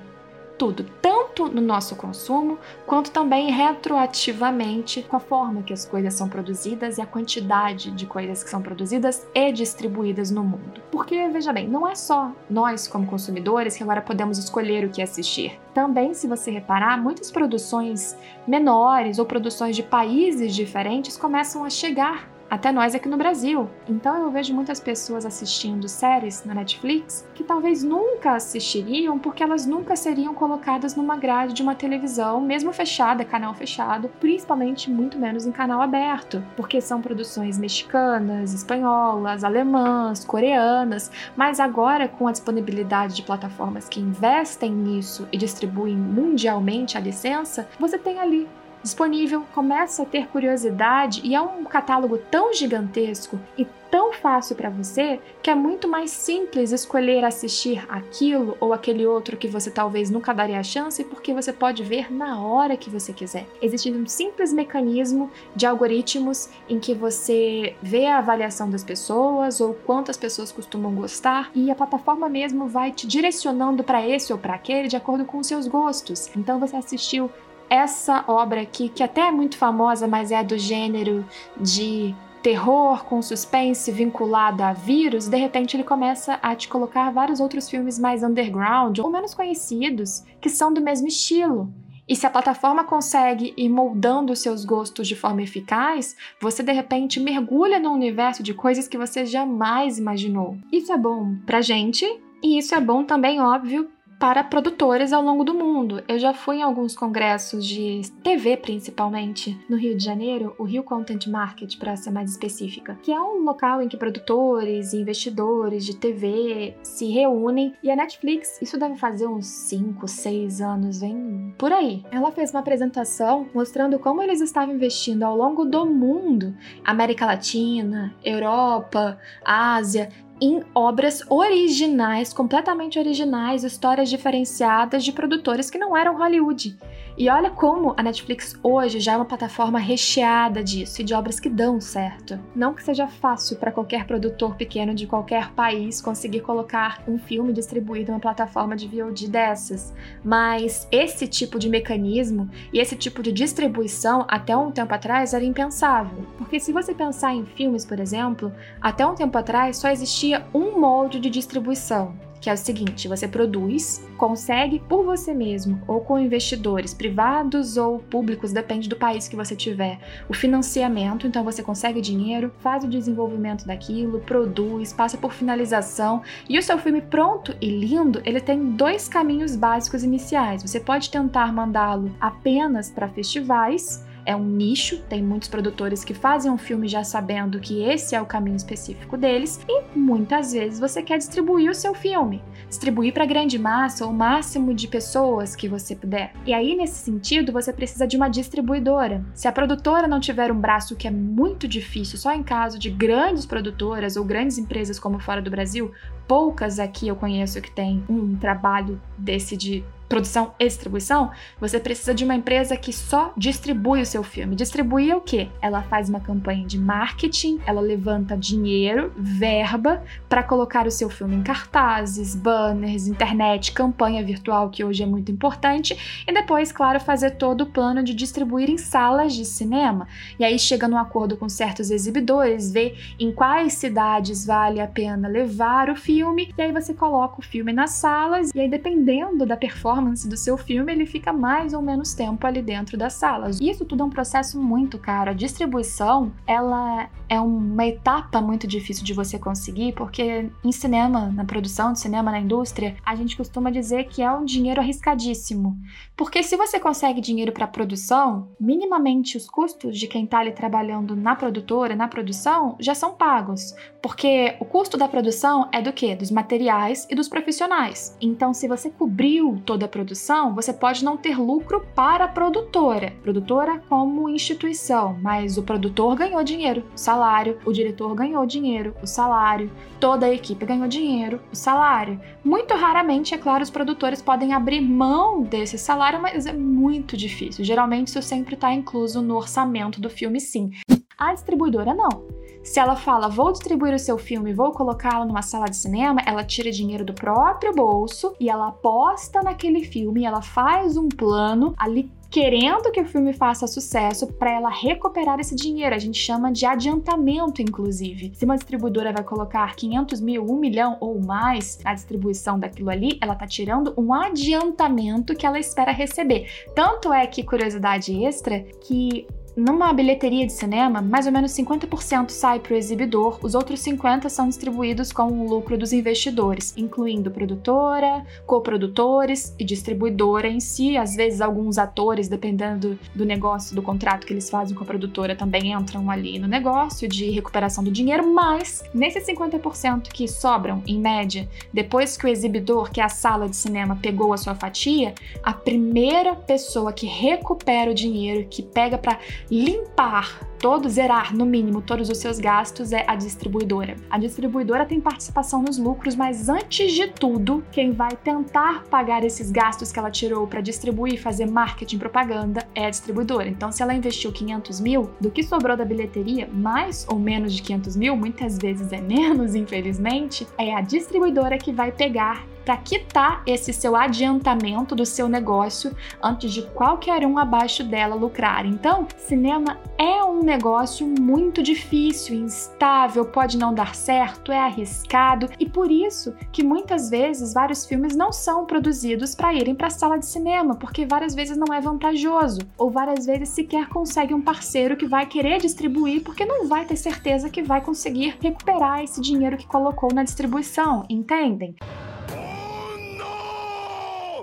tudo, 0.57 0.85
tanto 1.01 1.47
no 1.47 1.61
nosso 1.61 1.95
consumo, 1.95 2.57
quanto 2.85 3.11
também 3.11 3.51
retroativamente 3.51 5.01
com 5.03 5.17
a 5.17 5.19
forma 5.19 5.63
que 5.63 5.73
as 5.73 5.85
coisas 5.85 6.13
são 6.13 6.29
produzidas 6.29 6.97
e 6.97 7.01
a 7.01 7.05
quantidade 7.05 7.91
de 7.91 8.05
coisas 8.05 8.43
que 8.43 8.49
são 8.49 8.61
produzidas 8.61 9.27
e 9.33 9.51
distribuídas 9.51 10.31
no 10.31 10.43
mundo. 10.43 10.81
Porque, 10.91 11.27
veja 11.29 11.51
bem, 11.51 11.67
não 11.67 11.87
é 11.87 11.95
só 11.95 12.31
nós, 12.49 12.87
como 12.87 13.05
consumidores, 13.05 13.75
que 13.75 13.83
agora 13.83 14.01
podemos 14.01 14.37
escolher 14.37 14.85
o 14.85 14.89
que 14.89 15.01
assistir. 15.01 15.59
Também, 15.73 16.13
se 16.13 16.27
você 16.27 16.51
reparar, 16.51 17.01
muitas 17.01 17.31
produções 17.31 18.17
menores 18.47 19.19
ou 19.19 19.25
produções 19.25 19.75
de 19.75 19.83
países 19.83 20.55
diferentes 20.55 21.17
começam 21.17 21.63
a 21.63 21.69
chegar 21.69 22.34
até 22.49 22.71
nós 22.71 22.95
aqui 22.95 23.09
no 23.09 23.17
Brasil. 23.17 23.69
Então 23.87 24.17
eu 24.17 24.31
vejo 24.31 24.53
muitas 24.53 24.79
pessoas 24.79 25.25
assistindo 25.25 25.87
séries 25.87 26.43
na 26.45 26.53
Netflix 26.53 27.27
que 27.33 27.43
talvez 27.43 27.83
nunca 27.83 28.33
assistiriam 28.33 29.17
porque 29.19 29.43
elas 29.43 29.65
nunca 29.65 29.95
seriam 29.95 30.33
colocadas 30.33 30.95
numa 30.95 31.17
grade 31.17 31.53
de 31.53 31.61
uma 31.61 31.75
televisão, 31.75 32.41
mesmo 32.41 32.71
fechada, 32.71 33.25
canal 33.25 33.53
fechado, 33.53 34.09
principalmente 34.19 34.89
muito 34.89 35.17
menos 35.17 35.45
em 35.45 35.51
canal 35.51 35.81
aberto, 35.81 36.43
porque 36.55 36.79
são 36.81 37.01
produções 37.01 37.57
mexicanas, 37.57 38.53
espanholas, 38.53 39.43
alemãs, 39.43 40.23
coreanas, 40.23 41.11
mas 41.35 41.59
agora 41.59 42.07
com 42.07 42.27
a 42.27 42.31
disponibilidade 42.31 43.15
de 43.15 43.23
plataformas 43.23 43.89
que 43.89 43.99
investem 43.99 44.71
nisso 44.71 45.27
e 45.31 45.37
distribuem 45.37 45.95
mundialmente 45.95 46.97
a 46.97 47.01
licença, 47.01 47.67
você 47.79 47.97
tem 47.97 48.19
ali 48.19 48.47
disponível, 48.85 49.43
começa 49.53 50.03
a 50.03 50.05
ter 50.05 50.27
curiosidade 50.27 51.19
e 51.23 51.33
é 51.33 51.41
um 51.41 51.63
catálogo 51.63 52.19
tão 52.19 52.53
gigantesco 52.53 53.39
e 53.57 53.65
tão 53.89 54.13
fácil 54.13 54.55
para 54.55 54.69
você 54.69 55.19
que 55.41 55.49
é 55.49 55.55
muito 55.55 55.87
mais 55.87 56.11
simples 56.11 56.71
escolher 56.71 57.23
assistir 57.23 57.85
aquilo 57.89 58.57
ou 58.59 58.73
aquele 58.73 59.05
outro 59.05 59.37
que 59.37 59.47
você 59.47 59.71
talvez 59.71 60.09
nunca 60.09 60.33
daria 60.33 60.59
a 60.59 60.63
chance 60.63 61.03
porque 61.03 61.33
você 61.33 61.53
pode 61.53 61.81
ver 61.83 62.11
na 62.11 62.41
hora 62.41 62.77
que 62.77 62.89
você 62.89 63.13
quiser. 63.13 63.47
Existe 63.61 63.89
um 63.91 64.05
simples 64.05 64.51
mecanismo 64.51 65.31
de 65.55 65.65
algoritmos 65.65 66.49
em 66.69 66.79
que 66.79 66.93
você 66.93 67.75
vê 67.81 68.05
a 68.05 68.17
avaliação 68.17 68.69
das 68.69 68.83
pessoas 68.83 69.61
ou 69.61 69.73
quantas 69.73 70.17
pessoas 70.17 70.51
costumam 70.51 70.93
gostar 70.93 71.49
e 71.55 71.71
a 71.71 71.75
plataforma 71.75 72.27
mesmo 72.27 72.67
vai 72.67 72.91
te 72.91 73.07
direcionando 73.07 73.83
para 73.83 74.07
esse 74.07 74.31
ou 74.31 74.37
para 74.37 74.55
aquele 74.55 74.87
de 74.87 74.97
acordo 74.97 75.25
com 75.25 75.37
os 75.39 75.47
seus 75.47 75.67
gostos. 75.67 76.29
Então 76.35 76.59
você 76.59 76.75
assistiu 76.75 77.31
essa 77.69 78.23
obra 78.27 78.61
aqui, 78.61 78.89
que 78.89 79.03
até 79.03 79.21
é 79.27 79.31
muito 79.31 79.57
famosa, 79.57 80.07
mas 80.07 80.31
é 80.31 80.43
do 80.43 80.57
gênero 80.57 81.25
de 81.59 82.15
terror 82.45 83.03
com 83.05 83.23
suspense 83.23 83.91
vinculado 83.91 84.61
a 84.61 84.71
vírus, 84.71 85.27
de 85.27 85.35
repente 85.35 85.75
ele 85.75 85.83
começa 85.83 86.37
a 86.43 86.55
te 86.55 86.67
colocar 86.67 87.09
vários 87.11 87.39
outros 87.39 87.67
filmes 87.67 87.97
mais 87.97 88.21
underground 88.21 88.99
ou 88.99 89.09
menos 89.09 89.33
conhecidos 89.33 90.23
que 90.39 90.47
são 90.47 90.71
do 90.71 90.79
mesmo 90.79 91.07
estilo. 91.07 91.73
E 92.07 92.15
se 92.15 92.27
a 92.27 92.29
plataforma 92.29 92.83
consegue 92.83 93.51
ir 93.57 93.67
moldando 93.67 94.31
os 94.31 94.39
seus 94.39 94.63
gostos 94.63 95.07
de 95.07 95.15
forma 95.15 95.41
eficaz, 95.41 96.15
você 96.39 96.61
de 96.61 96.71
repente 96.71 97.19
mergulha 97.19 97.79
no 97.79 97.91
universo 97.91 98.43
de 98.43 98.53
coisas 98.53 98.87
que 98.87 98.95
você 98.95 99.25
jamais 99.25 99.97
imaginou. 99.97 100.55
Isso 100.71 100.93
é 100.93 100.97
bom 100.97 101.35
pra 101.47 101.61
gente 101.61 102.05
e 102.43 102.59
isso 102.59 102.75
é 102.75 102.79
bom 102.79 103.03
também, 103.03 103.41
óbvio, 103.41 103.89
para 104.19 104.43
produtores 104.43 105.11
ao 105.11 105.21
longo 105.21 105.43
do 105.43 105.53
mundo. 105.53 106.03
Eu 106.07 106.17
já 106.17 106.33
fui 106.33 106.57
em 106.57 106.61
alguns 106.63 106.95
congressos 106.95 107.65
de 107.65 108.01
TV, 108.23 108.57
principalmente, 108.57 109.57
no 109.69 109.77
Rio 109.77 109.95
de 109.95 110.03
Janeiro, 110.03 110.55
o 110.57 110.63
Rio 110.63 110.83
Content 110.83 111.27
Market, 111.27 111.77
para 111.77 111.95
ser 111.95 112.11
mais 112.11 112.31
específica, 112.31 112.97
que 113.01 113.11
é 113.11 113.19
um 113.19 113.43
local 113.43 113.81
em 113.81 113.87
que 113.87 113.97
produtores 113.97 114.93
e 114.93 114.97
investidores 114.97 115.85
de 115.85 115.95
TV 115.95 116.75
se 116.83 117.05
reúnem. 117.07 117.73
E 117.83 117.91
a 117.91 117.95
Netflix, 117.95 118.61
isso 118.61 118.79
deve 118.79 118.95
fazer 118.95 119.27
uns 119.27 119.45
5, 119.45 120.07
6 120.07 120.61
anos, 120.61 120.99
vem 120.99 121.53
por 121.57 121.71
aí. 121.71 122.03
Ela 122.11 122.31
fez 122.31 122.51
uma 122.51 122.61
apresentação 122.61 123.47
mostrando 123.53 123.99
como 123.99 124.21
eles 124.21 124.41
estavam 124.41 124.75
investindo 124.75 125.23
ao 125.23 125.35
longo 125.35 125.65
do 125.65 125.85
mundo, 125.85 126.55
América 126.83 127.25
Latina, 127.25 128.15
Europa, 128.23 129.17
Ásia, 129.43 130.09
em 130.41 130.63
obras 130.73 131.23
originais, 131.29 132.33
completamente 132.33 132.99
originais, 132.99 133.63
histórias 133.63 134.09
diferenciadas 134.09 135.03
de 135.03 135.11
produtores 135.11 135.69
que 135.69 135.77
não 135.77 135.95
eram 135.95 136.17
Hollywood. 136.17 136.77
E 137.17 137.29
olha 137.29 137.49
como 137.49 137.93
a 137.95 138.03
Netflix 138.03 138.59
hoje 138.61 138.99
já 138.99 139.13
é 139.13 139.15
uma 139.15 139.23
plataforma 139.23 139.79
recheada 139.79 140.61
disso 140.61 140.99
e 141.01 141.03
de 141.03 141.13
obras 141.13 141.39
que 141.39 141.47
dão 141.47 141.79
certo. 141.79 142.37
Não 142.53 142.73
que 142.73 142.83
seja 142.83 143.07
fácil 143.07 143.55
para 143.55 143.71
qualquer 143.71 144.05
produtor 144.05 144.55
pequeno 144.55 144.93
de 144.93 145.07
qualquer 145.07 145.51
país 145.53 146.01
conseguir 146.01 146.41
colocar 146.41 147.01
um 147.07 147.17
filme 147.17 147.53
distribuído 147.53 148.11
em 148.11 148.15
uma 148.15 148.19
plataforma 148.19 148.75
de 148.75 148.89
VOD 148.89 149.29
dessas, 149.29 149.93
mas 150.21 150.89
esse 150.91 151.25
tipo 151.25 151.57
de 151.57 151.69
mecanismo 151.69 152.49
e 152.73 152.79
esse 152.79 152.97
tipo 152.97 153.23
de 153.23 153.31
distribuição 153.31 154.25
até 154.27 154.55
um 154.57 154.69
tempo 154.69 154.93
atrás 154.93 155.33
era 155.33 155.45
impensável. 155.45 156.25
Porque 156.37 156.59
se 156.59 156.73
você 156.73 156.93
pensar 156.93 157.33
em 157.33 157.45
filmes, 157.45 157.85
por 157.85 157.97
exemplo, 157.97 158.51
até 158.81 159.07
um 159.07 159.15
tempo 159.15 159.37
atrás 159.37 159.77
só 159.77 159.87
existia 159.87 160.24
um 160.53 160.79
molde 160.79 161.19
de 161.19 161.29
distribuição 161.29 162.15
que 162.45 162.49
é 162.51 162.53
o 162.53 162.57
seguinte: 162.57 163.07
você 163.07 163.27
produz, 163.27 164.07
consegue 164.17 164.79
por 164.87 165.03
você 165.03 165.33
mesmo 165.33 165.81
ou 165.87 165.99
com 166.01 166.19
investidores 166.19 166.93
privados 166.93 167.75
ou 167.75 167.97
públicos, 167.97 168.53
depende 168.53 168.87
do 168.87 168.95
país 168.95 169.27
que 169.27 169.35
você 169.35 169.55
tiver, 169.55 169.99
o 170.29 170.33
financiamento, 170.33 171.25
então 171.25 171.43
você 171.43 171.63
consegue 171.63 171.99
dinheiro, 171.99 172.53
faz 172.59 172.83
o 172.83 172.87
desenvolvimento 172.87 173.65
daquilo, 173.65 174.19
produz, 174.19 174.93
passa 174.93 175.17
por 175.17 175.33
finalização 175.33 176.21
e 176.47 176.59
o 176.59 176.61
seu 176.61 176.77
filme 176.77 177.01
pronto 177.01 177.55
e 177.59 177.67
lindo, 177.67 178.21
ele 178.23 178.39
tem 178.39 178.73
dois 178.73 179.09
caminhos 179.09 179.55
básicos 179.55 180.03
iniciais. 180.03 180.61
Você 180.61 180.79
pode 180.79 181.09
tentar 181.09 181.51
mandá-lo 181.51 182.15
apenas 182.21 182.91
para 182.91 183.09
festivais 183.09 184.05
é 184.25 184.35
um 184.35 184.43
nicho, 184.43 185.01
tem 185.03 185.21
muitos 185.21 185.47
produtores 185.47 186.03
que 186.03 186.13
fazem 186.13 186.51
um 186.51 186.57
filme 186.57 186.87
já 186.87 187.03
sabendo 187.03 187.59
que 187.59 187.83
esse 187.83 188.15
é 188.15 188.21
o 188.21 188.25
caminho 188.25 188.55
específico 188.55 189.15
deles, 189.17 189.59
e 189.67 189.83
muitas 189.95 190.53
vezes 190.53 190.79
você 190.79 191.01
quer 191.03 191.17
distribuir 191.17 191.69
o 191.69 191.75
seu 191.75 191.93
filme, 191.93 192.43
distribuir 192.67 193.13
para 193.13 193.25
grande 193.25 193.59
massa 193.59 194.05
ou 194.05 194.11
o 194.11 194.13
máximo 194.13 194.73
de 194.73 194.87
pessoas 194.87 195.55
que 195.55 195.67
você 195.67 195.95
puder. 195.95 196.33
E 196.45 196.53
aí, 196.53 196.75
nesse 196.75 196.95
sentido, 196.95 197.51
você 197.51 197.71
precisa 197.71 198.07
de 198.07 198.17
uma 198.17 198.29
distribuidora. 198.29 199.23
Se 199.33 199.47
a 199.47 199.51
produtora 199.51 200.07
não 200.07 200.19
tiver 200.19 200.51
um 200.51 200.59
braço 200.59 200.95
que 200.95 201.07
é 201.07 201.11
muito 201.11 201.67
difícil, 201.67 202.17
só 202.17 202.33
em 202.33 202.43
caso 202.43 202.79
de 202.79 202.89
grandes 202.89 203.45
produtoras 203.45 204.15
ou 204.17 204.25
grandes 204.25 204.57
empresas 204.57 204.99
como 204.99 205.19
fora 205.19 205.41
do 205.41 205.51
Brasil, 205.51 205.91
poucas 206.27 206.79
aqui 206.79 207.07
eu 207.07 207.15
conheço 207.15 207.61
que 207.61 207.71
tem 207.71 208.03
um 208.09 208.35
trabalho 208.35 208.99
desse 209.17 209.55
de 209.55 209.83
produção 210.07 210.53
e 210.59 210.65
distribuição, 210.65 211.31
você 211.59 211.79
precisa 211.79 212.13
de 212.13 212.23
uma 212.23 212.35
empresa 212.35 212.77
que 212.77 212.93
só 212.93 213.33
distribui 213.35 214.01
o 214.01 214.05
seu 214.05 214.23
filme. 214.23 214.55
Distribuir 214.55 215.11
é 215.11 215.15
o 215.15 215.21
quê? 215.21 215.49
Ela 215.61 215.81
faz 215.83 216.09
uma 216.09 216.19
campanha 216.19 216.65
de 216.65 216.77
marketing, 216.77 217.59
ela 217.65 217.81
levanta 217.81 218.37
dinheiro, 218.37 219.11
verba 219.17 220.03
para 220.29 220.43
colocar 220.43 220.87
o 220.87 220.91
seu 220.91 221.09
filme 221.09 221.35
em 221.35 221.43
cartazes, 221.43 222.35
banners, 222.35 223.07
internet, 223.07 223.71
campanha 223.71 224.23
virtual, 224.23 224.69
que 224.69 224.83
hoje 224.83 225.03
é 225.03 225.05
muito 225.05 225.31
importante, 225.31 226.23
e 226.27 226.33
depois, 226.33 226.71
claro, 226.71 226.99
fazer 226.99 227.31
todo 227.31 227.61
o 227.61 227.65
plano 227.65 228.03
de 228.03 228.13
distribuir 228.13 228.69
em 228.69 228.77
salas 228.77 229.33
de 229.33 229.45
cinema. 229.45 230.07
E 230.39 230.43
aí 230.43 230.57
chega 230.59 230.87
num 230.87 230.97
acordo 230.97 231.37
com 231.37 231.49
certos 231.49 231.89
exibidores, 231.91 232.71
vê 232.71 232.95
em 233.19 233.31
quais 233.31 233.73
cidades 233.73 234.45
vale 234.45 234.79
a 234.79 234.87
pena 234.87 235.27
levar 235.27 235.89
o 235.89 235.95
filme, 235.95 236.53
e 236.57 236.61
aí 236.61 236.71
você 236.71 236.93
coloca 236.93 237.39
o 237.39 237.43
filme 237.43 237.73
nas 237.73 237.91
salas, 237.91 238.51
e 238.53 238.59
aí 238.59 238.69
dependendo 238.69 239.45
da 239.45 239.57
performance 239.57 239.95
performance 240.05 240.27
do 240.27 240.37
seu 240.37 240.57
filme, 240.57 240.91
ele 240.91 241.05
fica 241.05 241.33
mais 241.33 241.73
ou 241.73 241.81
menos 241.81 242.13
tempo 242.13 242.45
ali 242.45 242.61
dentro 242.61 242.97
das 242.97 243.13
salas. 243.13 243.59
E 243.59 243.69
isso 243.69 243.85
tudo 243.85 244.03
é 244.03 244.05
um 244.05 244.09
processo 244.09 244.61
muito 244.61 244.97
caro. 244.97 245.31
A 245.31 245.33
distribuição, 245.33 246.31
ela 246.45 247.09
é 247.27 247.39
uma 247.39 247.85
etapa 247.85 248.39
muito 248.39 248.67
difícil 248.67 249.03
de 249.03 249.13
você 249.13 249.39
conseguir, 249.39 249.93
porque 249.93 250.49
em 250.63 250.71
cinema, 250.71 251.31
na 251.31 251.43
produção 251.43 251.93
de 251.93 251.99
cinema, 251.99 252.31
na 252.31 252.39
indústria, 252.39 252.95
a 253.05 253.15
gente 253.15 253.35
costuma 253.35 253.71
dizer 253.71 254.05
que 254.05 254.21
é 254.21 254.31
um 254.31 254.45
dinheiro 254.45 254.79
arriscadíssimo. 254.79 255.77
Porque 256.15 256.43
se 256.43 256.55
você 256.55 256.79
consegue 256.79 257.19
dinheiro 257.19 257.51
para 257.51 257.67
produção, 257.67 258.49
minimamente 258.59 259.37
os 259.37 259.49
custos 259.49 259.97
de 259.97 260.07
quem 260.07 260.25
está 260.25 260.39
ali 260.39 260.51
trabalhando 260.51 261.15
na 261.15 261.35
produtora, 261.35 261.95
na 261.95 262.07
produção, 262.07 262.75
já 262.79 262.93
são 262.93 263.13
pagos. 263.13 263.73
Porque 264.01 264.55
o 264.59 264.65
custo 264.65 264.97
da 264.97 265.07
produção 265.07 265.67
é 265.71 265.81
do 265.81 265.91
quê? 265.91 266.15
Dos 266.15 266.29
materiais 266.29 267.07
e 267.09 267.15
dos 267.15 267.27
profissionais. 267.27 268.15
Então, 268.21 268.53
se 268.53 268.67
você 268.67 268.89
cobriu 268.89 269.61
toda 269.65 269.84
a 269.85 269.89
produção, 269.89 270.53
você 270.53 270.73
pode 270.73 271.03
não 271.03 271.15
ter 271.17 271.39
lucro 271.39 271.85
para 271.95 272.25
a 272.25 272.27
produtora. 272.27 273.13
Produtora 273.21 273.81
como 273.87 274.29
instituição, 274.29 275.17
mas 275.21 275.57
o 275.57 275.63
produtor 275.63 276.15
ganhou 276.15 276.43
dinheiro, 276.43 276.83
o 276.93 276.97
salário, 276.97 277.57
o 277.65 277.71
diretor 277.71 278.13
ganhou 278.13 278.45
dinheiro, 278.45 278.93
o 279.01 279.07
salário, 279.07 279.71
toda 279.99 280.25
a 280.25 280.33
equipe 280.33 280.65
ganhou 280.65 280.87
dinheiro, 280.87 281.41
o 281.51 281.55
salário. 281.55 282.19
Muito 282.43 282.73
raramente, 282.75 283.33
é 283.33 283.37
claro, 283.37 283.63
os 283.63 283.69
produtores 283.69 284.21
podem 284.21 284.53
abrir 284.53 284.81
mão 284.81 285.41
desse 285.41 285.77
salário, 285.77 286.21
mas 286.21 286.45
é 286.45 286.53
muito 286.53 287.15
difícil. 287.15 287.63
Geralmente 287.63 288.07
isso 288.07 288.21
sempre 288.21 288.55
está 288.55 288.73
incluso 288.73 289.21
no 289.21 289.35
orçamento 289.35 290.01
do 290.01 290.09
filme, 290.09 290.39
sim. 290.39 290.71
A 291.17 291.33
distribuidora 291.33 291.93
não. 291.93 292.34
Se 292.65 292.79
ela 292.79 292.95
fala, 292.95 293.29
vou 293.29 293.51
distribuir 293.51 293.93
o 293.93 293.99
seu 293.99 294.17
filme, 294.17 294.51
vou 294.51 294.71
colocá-lo 294.71 295.23
numa 295.23 295.43
sala 295.43 295.67
de 295.67 295.77
cinema, 295.77 296.19
ela 296.25 296.43
tira 296.43 296.71
dinheiro 296.71 297.05
do 297.05 297.13
próprio 297.13 297.71
bolso 297.71 298.33
e 298.39 298.49
ela 298.49 298.69
aposta 298.69 299.43
naquele 299.43 299.83
filme, 299.83 300.25
ela 300.25 300.41
faz 300.41 300.97
um 300.97 301.07
plano 301.07 301.75
ali 301.77 302.11
querendo 302.29 302.91
que 302.91 302.99
o 302.99 303.05
filme 303.05 303.31
faça 303.31 303.67
sucesso 303.67 304.27
para 304.33 304.51
ela 304.51 304.69
recuperar 304.69 305.39
esse 305.39 305.55
dinheiro. 305.55 305.95
A 305.95 305.99
gente 305.99 306.17
chama 306.17 306.51
de 306.51 306.65
adiantamento, 306.65 307.61
inclusive. 307.61 308.33
Se 308.35 308.43
uma 308.43 308.55
distribuidora 308.55 309.13
vai 309.13 309.23
colocar 309.23 309.73
500 309.73 310.19
mil, 310.19 310.43
1 310.43 310.55
milhão 310.57 310.97
ou 310.99 311.23
mais 311.23 311.79
na 311.81 311.93
distribuição 311.93 312.59
daquilo 312.59 312.89
ali, 312.89 313.17
ela 313.21 313.35
tá 313.35 313.47
tirando 313.47 313.93
um 313.95 314.13
adiantamento 314.13 315.35
que 315.35 315.45
ela 315.45 315.59
espera 315.59 315.93
receber. 315.93 316.49
Tanto 316.75 317.13
é 317.13 317.25
que, 317.25 317.41
curiosidade 317.41 318.11
extra, 318.25 318.59
que 318.81 319.25
numa 319.55 319.93
bilheteria 319.93 320.45
de 320.45 320.51
cinema, 320.51 321.01
mais 321.01 321.25
ou 321.25 321.31
menos 321.31 321.51
50% 321.53 322.29
sai 322.29 322.59
para 322.59 322.73
o 322.73 322.75
exibidor, 322.75 323.39
os 323.41 323.55
outros 323.55 323.79
50% 323.81 324.27
são 324.29 324.49
distribuídos 324.49 325.13
com 325.13 325.27
o 325.27 325.47
lucro 325.47 325.77
dos 325.77 325.93
investidores, 325.93 326.73
incluindo 326.75 327.31
produtora, 327.31 328.25
coprodutores 328.45 329.55
e 329.57 329.63
distribuidora 329.63 330.47
em 330.47 330.59
si. 330.59 330.97
Às 330.97 331.15
vezes, 331.15 331.39
alguns 331.39 331.77
atores, 331.77 332.27
dependendo 332.27 332.99
do 333.13 333.23
negócio, 333.23 333.75
do 333.75 333.81
contrato 333.81 334.25
que 334.25 334.33
eles 334.33 334.49
fazem 334.49 334.75
com 334.75 334.83
a 334.83 334.87
produtora, 334.87 335.35
também 335.35 335.71
entram 335.71 336.11
ali 336.11 336.37
no 336.37 336.47
negócio 336.47 337.07
de 337.07 337.29
recuperação 337.29 337.83
do 337.83 337.91
dinheiro, 337.91 338.33
mas 338.33 338.83
nesses 338.93 339.25
50% 339.25 340.09
que 340.09 340.27
sobram, 340.27 340.83
em 340.85 340.99
média, 340.99 341.47
depois 341.71 342.17
que 342.17 342.25
o 342.25 342.29
exibidor, 342.29 342.91
que 342.91 342.99
é 342.99 343.03
a 343.03 343.09
sala 343.09 343.47
de 343.47 343.55
cinema, 343.55 343.97
pegou 344.01 344.33
a 344.33 344.37
sua 344.37 344.55
fatia, 344.55 345.13
a 345.41 345.53
primeira 345.53 346.35
pessoa 346.35 346.91
que 346.91 347.05
recupera 347.05 347.91
o 347.91 347.93
dinheiro, 347.93 348.47
que 348.49 348.61
pega 348.61 348.97
para 348.97 349.17
limpar 349.49 350.39
todo, 350.65 350.89
zerar 350.89 351.35
no 351.35 351.45
mínimo 351.45 351.81
todos 351.81 352.09
os 352.09 352.17
seus 352.17 352.39
gastos 352.39 352.91
é 352.91 353.05
a 353.07 353.15
distribuidora. 353.15 353.95
A 354.09 354.17
distribuidora 354.17 354.85
tem 354.85 354.99
participação 354.99 355.61
nos 355.61 355.77
lucros, 355.77 356.15
mas 356.15 356.49
antes 356.49 356.91
de 356.91 357.07
tudo, 357.07 357.63
quem 357.71 357.91
vai 357.91 358.15
tentar 358.15 358.83
pagar 358.85 359.23
esses 359.23 359.51
gastos 359.51 359.91
que 359.91 359.99
ela 359.99 360.09
tirou 360.09 360.47
para 360.47 360.61
distribuir, 360.61 361.21
fazer 361.21 361.45
marketing, 361.45 361.99
propaganda, 361.99 362.67
é 362.73 362.87
a 362.87 362.89
distribuidora. 362.89 363.47
Então, 363.47 363.71
se 363.71 363.83
ela 363.83 363.93
investiu 363.93 364.31
500 364.31 364.79
mil, 364.79 365.11
do 365.21 365.29
que 365.29 365.43
sobrou 365.43 365.77
da 365.77 365.85
bilheteria, 365.85 366.49
mais 366.51 367.05
ou 367.07 367.19
menos 367.19 367.53
de 367.53 367.61
500 367.61 367.95
mil, 367.95 368.15
muitas 368.15 368.57
vezes 368.57 368.91
é 368.91 368.99
menos, 368.99 369.53
infelizmente, 369.55 370.47
é 370.57 370.73
a 370.73 370.81
distribuidora 370.81 371.57
que 371.59 371.71
vai 371.71 371.91
pegar 371.91 372.43
para 372.65 372.77
quitar 372.77 373.43
esse 373.45 373.71
seu 373.71 373.95
adiantamento 373.95 374.95
do 374.95 375.05
seu 375.05 375.29
negócio 375.29 375.95
antes 376.21 376.51
de 376.51 376.63
qualquer 376.63 377.23
um 377.25 377.37
abaixo 377.37 377.83
dela 377.83 378.15
lucrar. 378.15 378.65
Então, 378.65 379.07
cinema 379.17 379.77
é 379.97 380.23
um 380.23 380.41
negócio 380.41 381.05
muito 381.07 381.61
difícil, 381.61 382.35
instável, 382.35 383.23
pode 383.25 383.57
não 383.57 383.73
dar 383.73 383.93
certo, 383.93 384.51
é 384.51 384.59
arriscado 384.59 385.49
e 385.59 385.69
por 385.69 385.91
isso 385.91 386.33
que 386.51 386.63
muitas 386.63 387.09
vezes 387.09 387.53
vários 387.53 387.85
filmes 387.85 388.15
não 388.15 388.33
são 388.33 388.65
produzidos 388.65 389.35
para 389.35 389.53
irem 389.53 389.75
para 389.75 389.87
a 389.87 389.91
sala 389.91 390.17
de 390.17 390.25
cinema, 390.25 390.75
porque 390.75 391.05
várias 391.05 391.35
vezes 391.35 391.55
não 391.55 391.73
é 391.73 391.79
vantajoso 391.79 392.61
ou 392.77 392.89
várias 392.89 393.25
vezes 393.25 393.49
sequer 393.49 393.87
consegue 393.89 394.33
um 394.33 394.41
parceiro 394.41 394.97
que 394.97 395.05
vai 395.05 395.25
querer 395.27 395.59
distribuir 395.59 396.23
porque 396.23 396.45
não 396.45 396.67
vai 396.67 396.85
ter 396.85 396.95
certeza 396.95 397.49
que 397.49 397.61
vai 397.61 397.81
conseguir 397.81 398.37
recuperar 398.41 399.03
esse 399.03 399.21
dinheiro 399.21 399.57
que 399.57 399.67
colocou 399.67 400.11
na 400.13 400.23
distribuição, 400.23 401.05
entendem? 401.07 401.75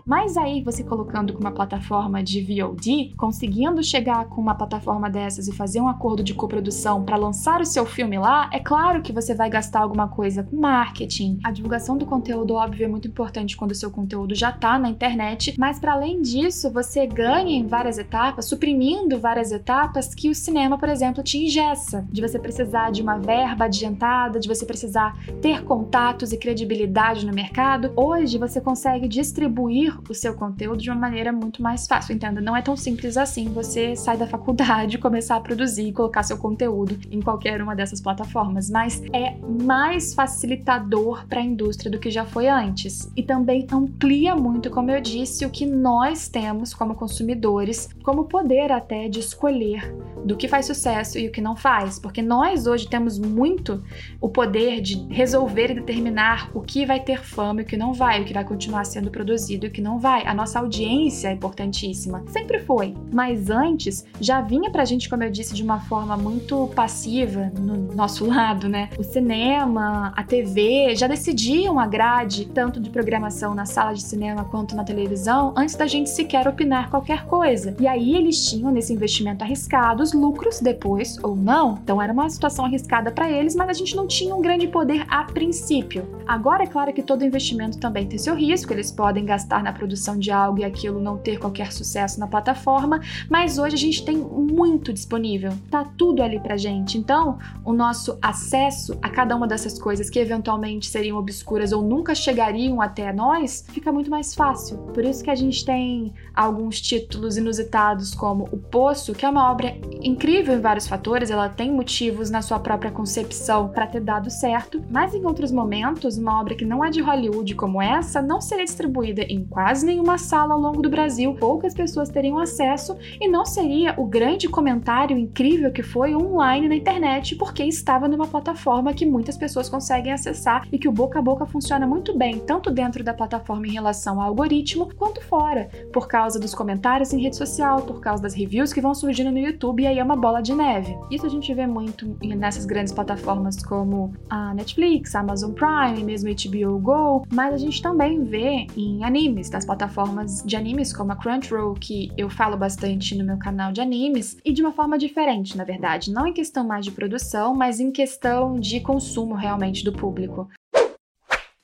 Mas 0.05 0.37
aí 0.37 0.63
você 0.63 0.83
colocando 0.83 1.33
com 1.33 1.41
uma 1.41 1.53
plataforma 1.53 2.23
de 2.23 2.43
VOD, 2.43 3.15
conseguindo 3.17 3.83
chegar 3.83 4.27
com 4.27 4.41
uma 4.41 4.55
plataforma 4.55 5.09
dessas 5.09 5.47
e 5.47 5.53
fazer 5.53 5.81
um 5.81 5.89
acordo 5.89 6.23
de 6.23 6.35
coprodução 6.35 7.05
para 7.05 7.17
lançar 7.17 7.61
o 7.61 7.67
seu 7.67 7.87
filme 7.87 8.19
lá, 8.19 8.51
é 8.53 8.59
claro 8.59 9.03
que 9.03 9.13
você 9.13 9.35
vai 9.35 9.49
gastar 9.49 9.81
alguma 9.81 10.09
coisa 10.09 10.43
com 10.43 10.57
marketing. 10.57 11.39
A 11.45 11.51
divulgação 11.51 11.97
do 11.97 12.07
conteúdo, 12.07 12.55
óbvio, 12.55 12.85
é 12.85 12.89
muito 12.89 13.09
importante 13.09 13.57
quando 13.57 13.71
o 13.71 13.77
seu 13.77 13.91
conteúdo 13.91 14.35
já 14.35 14.51
está 14.51 14.79
na 14.79 14.89
internet, 14.89 15.55
mas 15.59 15.79
para 15.79 15.93
além 15.93 16.21
disso, 16.21 16.71
você 16.71 17.07
ganha 17.07 17.57
em 17.57 17.67
várias 17.67 17.99
etapas, 17.99 18.47
suprimindo 18.47 19.19
várias 19.19 19.53
etapas 19.53 20.15
que 20.15 20.29
o 20.29 20.35
cinema, 20.35 20.77
por 20.79 20.89
exemplo, 20.89 21.23
te 21.23 21.39
ingessa. 21.39 22.07
De 22.11 22.21
você 22.21 22.39
precisar 22.39 22.91
de 22.91 23.03
uma 23.03 23.19
verba 23.19 23.67
adiantada, 23.67 24.41
de 24.41 24.49
você 24.49 24.67
precisar 24.67 25.17
ter 25.41 25.65
contatos 25.65 26.33
e 26.33 26.39
credibilidade 26.39 27.25
no 27.25 27.33
mercado. 27.33 27.93
Hoje 27.97 28.39
você 28.39 28.61
consegue 28.61 29.07
distribuir 29.07 29.92
o 30.09 30.15
seu 30.15 30.35
conteúdo 30.35 30.79
de 30.83 30.91
uma 30.91 30.99
maneira 30.99 31.33
muito 31.33 31.63
mais 31.63 31.87
fácil, 31.87 32.15
entenda? 32.15 32.41
Não 32.41 32.57
é 32.57 32.63
tão 32.63 32.77
simples 32.77 33.17
assim 33.17 33.49
você 33.53 33.97
sair 33.97 34.19
da 34.19 34.27
faculdade, 34.27 34.99
começar 34.99 35.37
a 35.37 35.41
produzir 35.41 35.89
e 35.89 35.93
colocar 35.93 36.23
seu 36.23 36.39
conteúdo 36.39 36.99
em 37.11 37.21
qualquer 37.21 37.61
uma 37.63 37.75
dessas 37.75 38.01
plataformas, 38.01 38.71
mas 38.71 39.03
é 39.13 39.37
mais 39.63 40.15
facilitador 40.15 41.27
para 41.27 41.41
a 41.41 41.45
indústria 41.45 41.91
do 41.91 41.99
que 41.99 42.11
já 42.11 42.25
foi 42.25 42.49
antes. 42.49 43.11
E 43.17 43.23
também 43.23 43.67
amplia 43.73 44.35
muito, 44.35 44.71
como 44.71 44.91
eu 44.91 45.01
disse, 45.01 45.45
o 45.45 45.51
que 45.51 45.67
nós 45.67 46.29
temos 46.29 46.75
como 46.75 46.95
consumidores, 46.95 47.89
como 48.03 48.25
poder 48.25 48.73
até 48.73 49.09
de 49.09 49.21
escolher 49.21 49.93
do 50.25 50.37
que 50.37 50.49
faz 50.49 50.67
sucesso 50.67 51.19
e 51.19 51.27
o 51.27 51.33
que 51.33 51.41
não 51.41 51.57
faz, 51.57 51.99
porque 51.99 52.23
nós 52.23 52.67
hoje 52.67 52.89
temos 52.89 53.19
muito 53.19 53.83
o 54.21 54.29
poder 54.29 54.81
de 54.81 55.07
resolver 55.09 55.71
e 55.71 55.75
determinar 55.75 56.51
o 56.55 56.61
que 56.61 56.87
vai 56.87 57.01
ter 57.01 57.21
fama 57.21 57.61
e 57.61 57.65
o 57.65 57.67
que 57.67 57.77
não 57.77 57.93
vai, 57.93 58.23
o 58.23 58.25
que 58.25 58.33
vai 58.33 58.45
continuar 58.45 58.85
sendo 58.85 59.11
produzido 59.11 59.67
e 59.67 59.69
o 59.69 59.73
que 59.73 59.81
não 59.83 59.99
vai. 59.99 60.27
A 60.27 60.33
nossa 60.33 60.59
audiência 60.59 61.29
é 61.29 61.33
importantíssima. 61.33 62.23
Sempre 62.29 62.61
foi. 62.61 62.95
Mas 63.13 63.51
antes, 63.51 64.05
já 64.21 64.41
vinha 64.41 64.71
pra 64.71 64.85
gente, 64.85 65.09
como 65.09 65.23
eu 65.23 65.31
disse, 65.31 65.55
de 65.55 65.63
uma 65.63 65.81
forma 65.81 66.17
muito 66.17 66.69
passiva 66.75 67.53
no 67.59 67.95
nosso 67.95 68.25
lado, 68.27 68.69
né? 68.69 68.89
O 68.99 69.03
cinema, 69.03 70.13
a 70.17 70.23
TV 70.23 70.95
já 70.97 71.07
decidiam 71.07 71.79
a 71.79 71.87
grade, 71.87 72.47
tanto 72.47 72.81
de 72.81 72.91
programação 72.91 73.55
na 73.55 73.67
sala 73.67 73.93
de 73.93 74.03
cinema 74.03 74.45
quanto 74.45 74.77
na 74.77 74.85
televisão, 74.85 75.53
antes 75.57 75.75
da 75.75 75.87
gente 75.87 76.11
sequer 76.11 76.47
opinar 76.47 76.89
qualquer 76.89 77.25
coisa. 77.27 77.75
E 77.81 77.87
aí 77.87 78.15
eles 78.15 78.49
tinham, 78.49 78.71
nesse 78.71 78.93
investimento 78.93 79.45
arriscado, 79.45 80.03
os 80.03 80.13
lucros 80.13 80.61
depois, 80.61 81.19
ou 81.23 81.35
não. 81.35 81.79
Então 81.83 82.01
era 82.01 82.13
uma 82.13 82.29
situação 82.31 82.65
arriscada 82.65 83.11
para 83.11 83.31
eles, 83.31 83.55
mas 83.55 83.69
a 83.69 83.73
gente 83.73 83.97
não 83.97 84.07
tinha 84.07 84.35
um 84.35 84.41
grande 84.41 84.69
poder 84.69 85.05
a 85.09 85.25
princípio. 85.25 86.07
Agora 86.27 86.63
é 86.63 86.67
claro 86.67 86.93
que 86.93 87.03
todo 87.03 87.25
investimento 87.25 87.79
também 87.79 88.07
tem 88.07 88.19
seu 88.19 88.35
risco, 88.35 88.73
eles 88.73 88.93
podem 88.93 89.25
gastar 89.25 89.63
na 89.63 89.72
produção 89.73 90.19
de 90.19 90.31
algo 90.31 90.61
e 90.61 90.65
aquilo 90.65 91.01
não 91.01 91.19
ter 91.19 91.39
qualquer 91.39 91.73
sucesso 91.73 92.19
na 92.19 92.27
plataforma, 92.27 93.01
mas 93.29 93.59
hoje 93.59 93.75
a 93.75 93.79
gente 93.79 94.05
tem 94.05 94.17
muito 94.17 94.93
disponível, 94.93 95.53
tá 95.71 95.85
tudo 95.97 96.23
ali 96.23 96.41
pra 96.41 96.57
gente. 96.57 96.99
Então, 96.99 97.39
o 97.65 97.73
nosso 97.73 98.19
acesso 98.21 98.99
a 99.03 99.09
cada 99.09 99.37
uma 99.37 99.47
dessas 99.47 99.79
coisas 99.79 100.11
que 100.11 100.19
eventualmente 100.19 100.89
seriam 100.89 101.19
obscuras 101.19 101.73
ou 101.73 101.83
nunca 101.83 102.15
chegariam 102.15 102.81
até 102.81 103.13
nós, 103.13 103.65
fica 103.69 103.93
muito 103.93 104.11
mais 104.11 104.35
fácil. 104.35 104.79
Por 104.95 105.05
isso 105.05 105.23
que 105.23 105.31
a 105.31 105.35
gente 105.35 105.65
tem 105.65 106.13
alguns 106.35 106.81
títulos 106.81 107.37
inusitados 107.37 108.15
como 108.15 108.49
O 108.53 108.59
Poço, 108.59 109.13
que 109.13 109.25
é 109.25 109.29
uma 109.29 109.51
obra 109.51 109.77
incrível 110.03 110.55
em 110.55 110.61
vários 110.61 110.87
fatores, 110.87 111.31
ela 111.31 111.49
tem 111.49 111.71
motivos 111.71 112.31
na 112.31 112.43
sua 112.43 112.59
própria 112.59 112.91
concepção 112.91 113.69
para 113.69 113.87
ter 113.87 114.01
dado 114.01 114.31
certo, 114.31 114.83
mas 114.91 115.15
em 115.15 115.25
outros 115.25 115.51
momentos, 115.51 116.17
uma 116.17 116.41
obra 116.41 116.55
que 116.55 116.65
não 116.65 116.85
é 116.85 116.91
de 116.91 117.01
Hollywood 117.01 117.55
como 117.55 117.81
essa 117.81 118.23
não 118.23 118.41
seria 118.41 118.65
distribuída 118.65 119.23
em 119.23 119.45
quase 119.63 119.87
nenhuma 119.87 120.19
sala 120.19 120.55
ao 120.55 120.61
longo 120.61 120.83
do 120.83 120.91
Brasil, 120.91 121.37
poucas 121.39 121.73
pessoas 121.73 122.09
teriam 122.09 122.37
acesso 122.37 122.97
e 123.21 123.29
não 123.29 123.47
seria 123.47 123.95
o 123.97 124.05
grande 124.05 124.49
comentário 124.49 125.17
incrível 125.17 125.71
que 125.71 125.85
foi 125.85 126.17
online 126.17 126.67
na 126.67 126.75
internet, 126.75 127.37
porque 127.37 127.63
estava 127.63 128.09
numa 128.09 128.27
plataforma 128.27 128.93
que 128.93 129.07
muitas 129.07 129.37
pessoas 129.37 129.69
conseguem 129.69 130.13
acessar 130.13 130.67
e 130.73 130.77
que 130.81 130.89
o 130.89 130.93
boca 130.93 131.21
a 131.21 131.23
boca 131.23 131.47
funciona 131.47 131.87
muito 131.87 132.19
bem, 132.19 132.41
tanto 132.41 132.73
dentro 132.73 133.05
da 133.05 133.15
plataforma 133.15 133.65
em 133.69 133.71
relação 133.71 134.21
ao 134.21 134.27
algoritmo, 134.27 134.93
quanto 134.97 135.23
fora, 135.23 135.71
por 135.93 136.09
causa 136.09 136.41
dos 136.41 136.57
comentários 136.57 137.13
em 137.13 137.23
rede 137.23 137.37
social, 137.37 137.83
por 137.83 138.01
causa 138.01 138.21
das 138.21 138.35
reviews 138.35 138.73
que 138.73 138.81
vão 138.81 138.97
surgindo 138.97 139.31
no 139.31 139.39
YouTube, 139.39 139.85
e 139.85 139.87
aí 139.87 140.01
é 140.01 140.03
uma 140.03 140.17
bola 140.17 140.43
de 140.43 140.57
neve. 140.57 140.99
Isso 141.09 141.25
a 141.25 141.31
gente 141.31 141.55
vê 141.55 141.69
muito 141.69 142.17
nessas 142.21 142.67
grandes 142.67 142.93
plataformas 142.93 143.63
como 143.63 144.13
a 144.29 144.53
Netflix, 144.55 145.15
a 145.15 145.21
Amazon 145.21 145.53
Prime, 145.53 146.03
mesmo 146.03 146.29
HBO 146.31 146.81
Go, 146.81 147.27
mas 147.33 147.55
a 147.55 147.59
gente 147.59 147.81
também 147.81 148.25
vê 148.25 148.67
em 148.77 149.05
animes, 149.05 149.52
nas 149.53 149.65
plataformas 149.65 150.43
de 150.45 150.57
animes 150.57 150.93
como 150.93 151.13
a 151.13 151.17
Crunchyroll, 151.17 151.75
que 151.75 152.11
eu 152.17 152.31
falo 152.31 152.57
bastante 152.57 153.17
no 153.17 153.25
meu 153.25 153.39
canal 153.39 153.73
de 153.73 153.81
animes, 153.81 154.37
e 154.45 154.53
de 154.53 154.63
uma 154.63 154.73
forma 154.73 154.99
diferente, 154.99 155.57
na 155.57 155.65
verdade, 155.65 156.13
não 156.13 156.27
em 156.27 156.33
questão 156.33 156.65
mais 156.65 156.85
de 156.85 156.91
produção, 156.91 157.55
mas 157.55 157.81
em 157.81 157.91
questão 157.91 158.59
de 158.59 158.81
consumo 158.81 159.35
realmente 159.35 159.85
do 159.85 159.93
público 159.93 160.49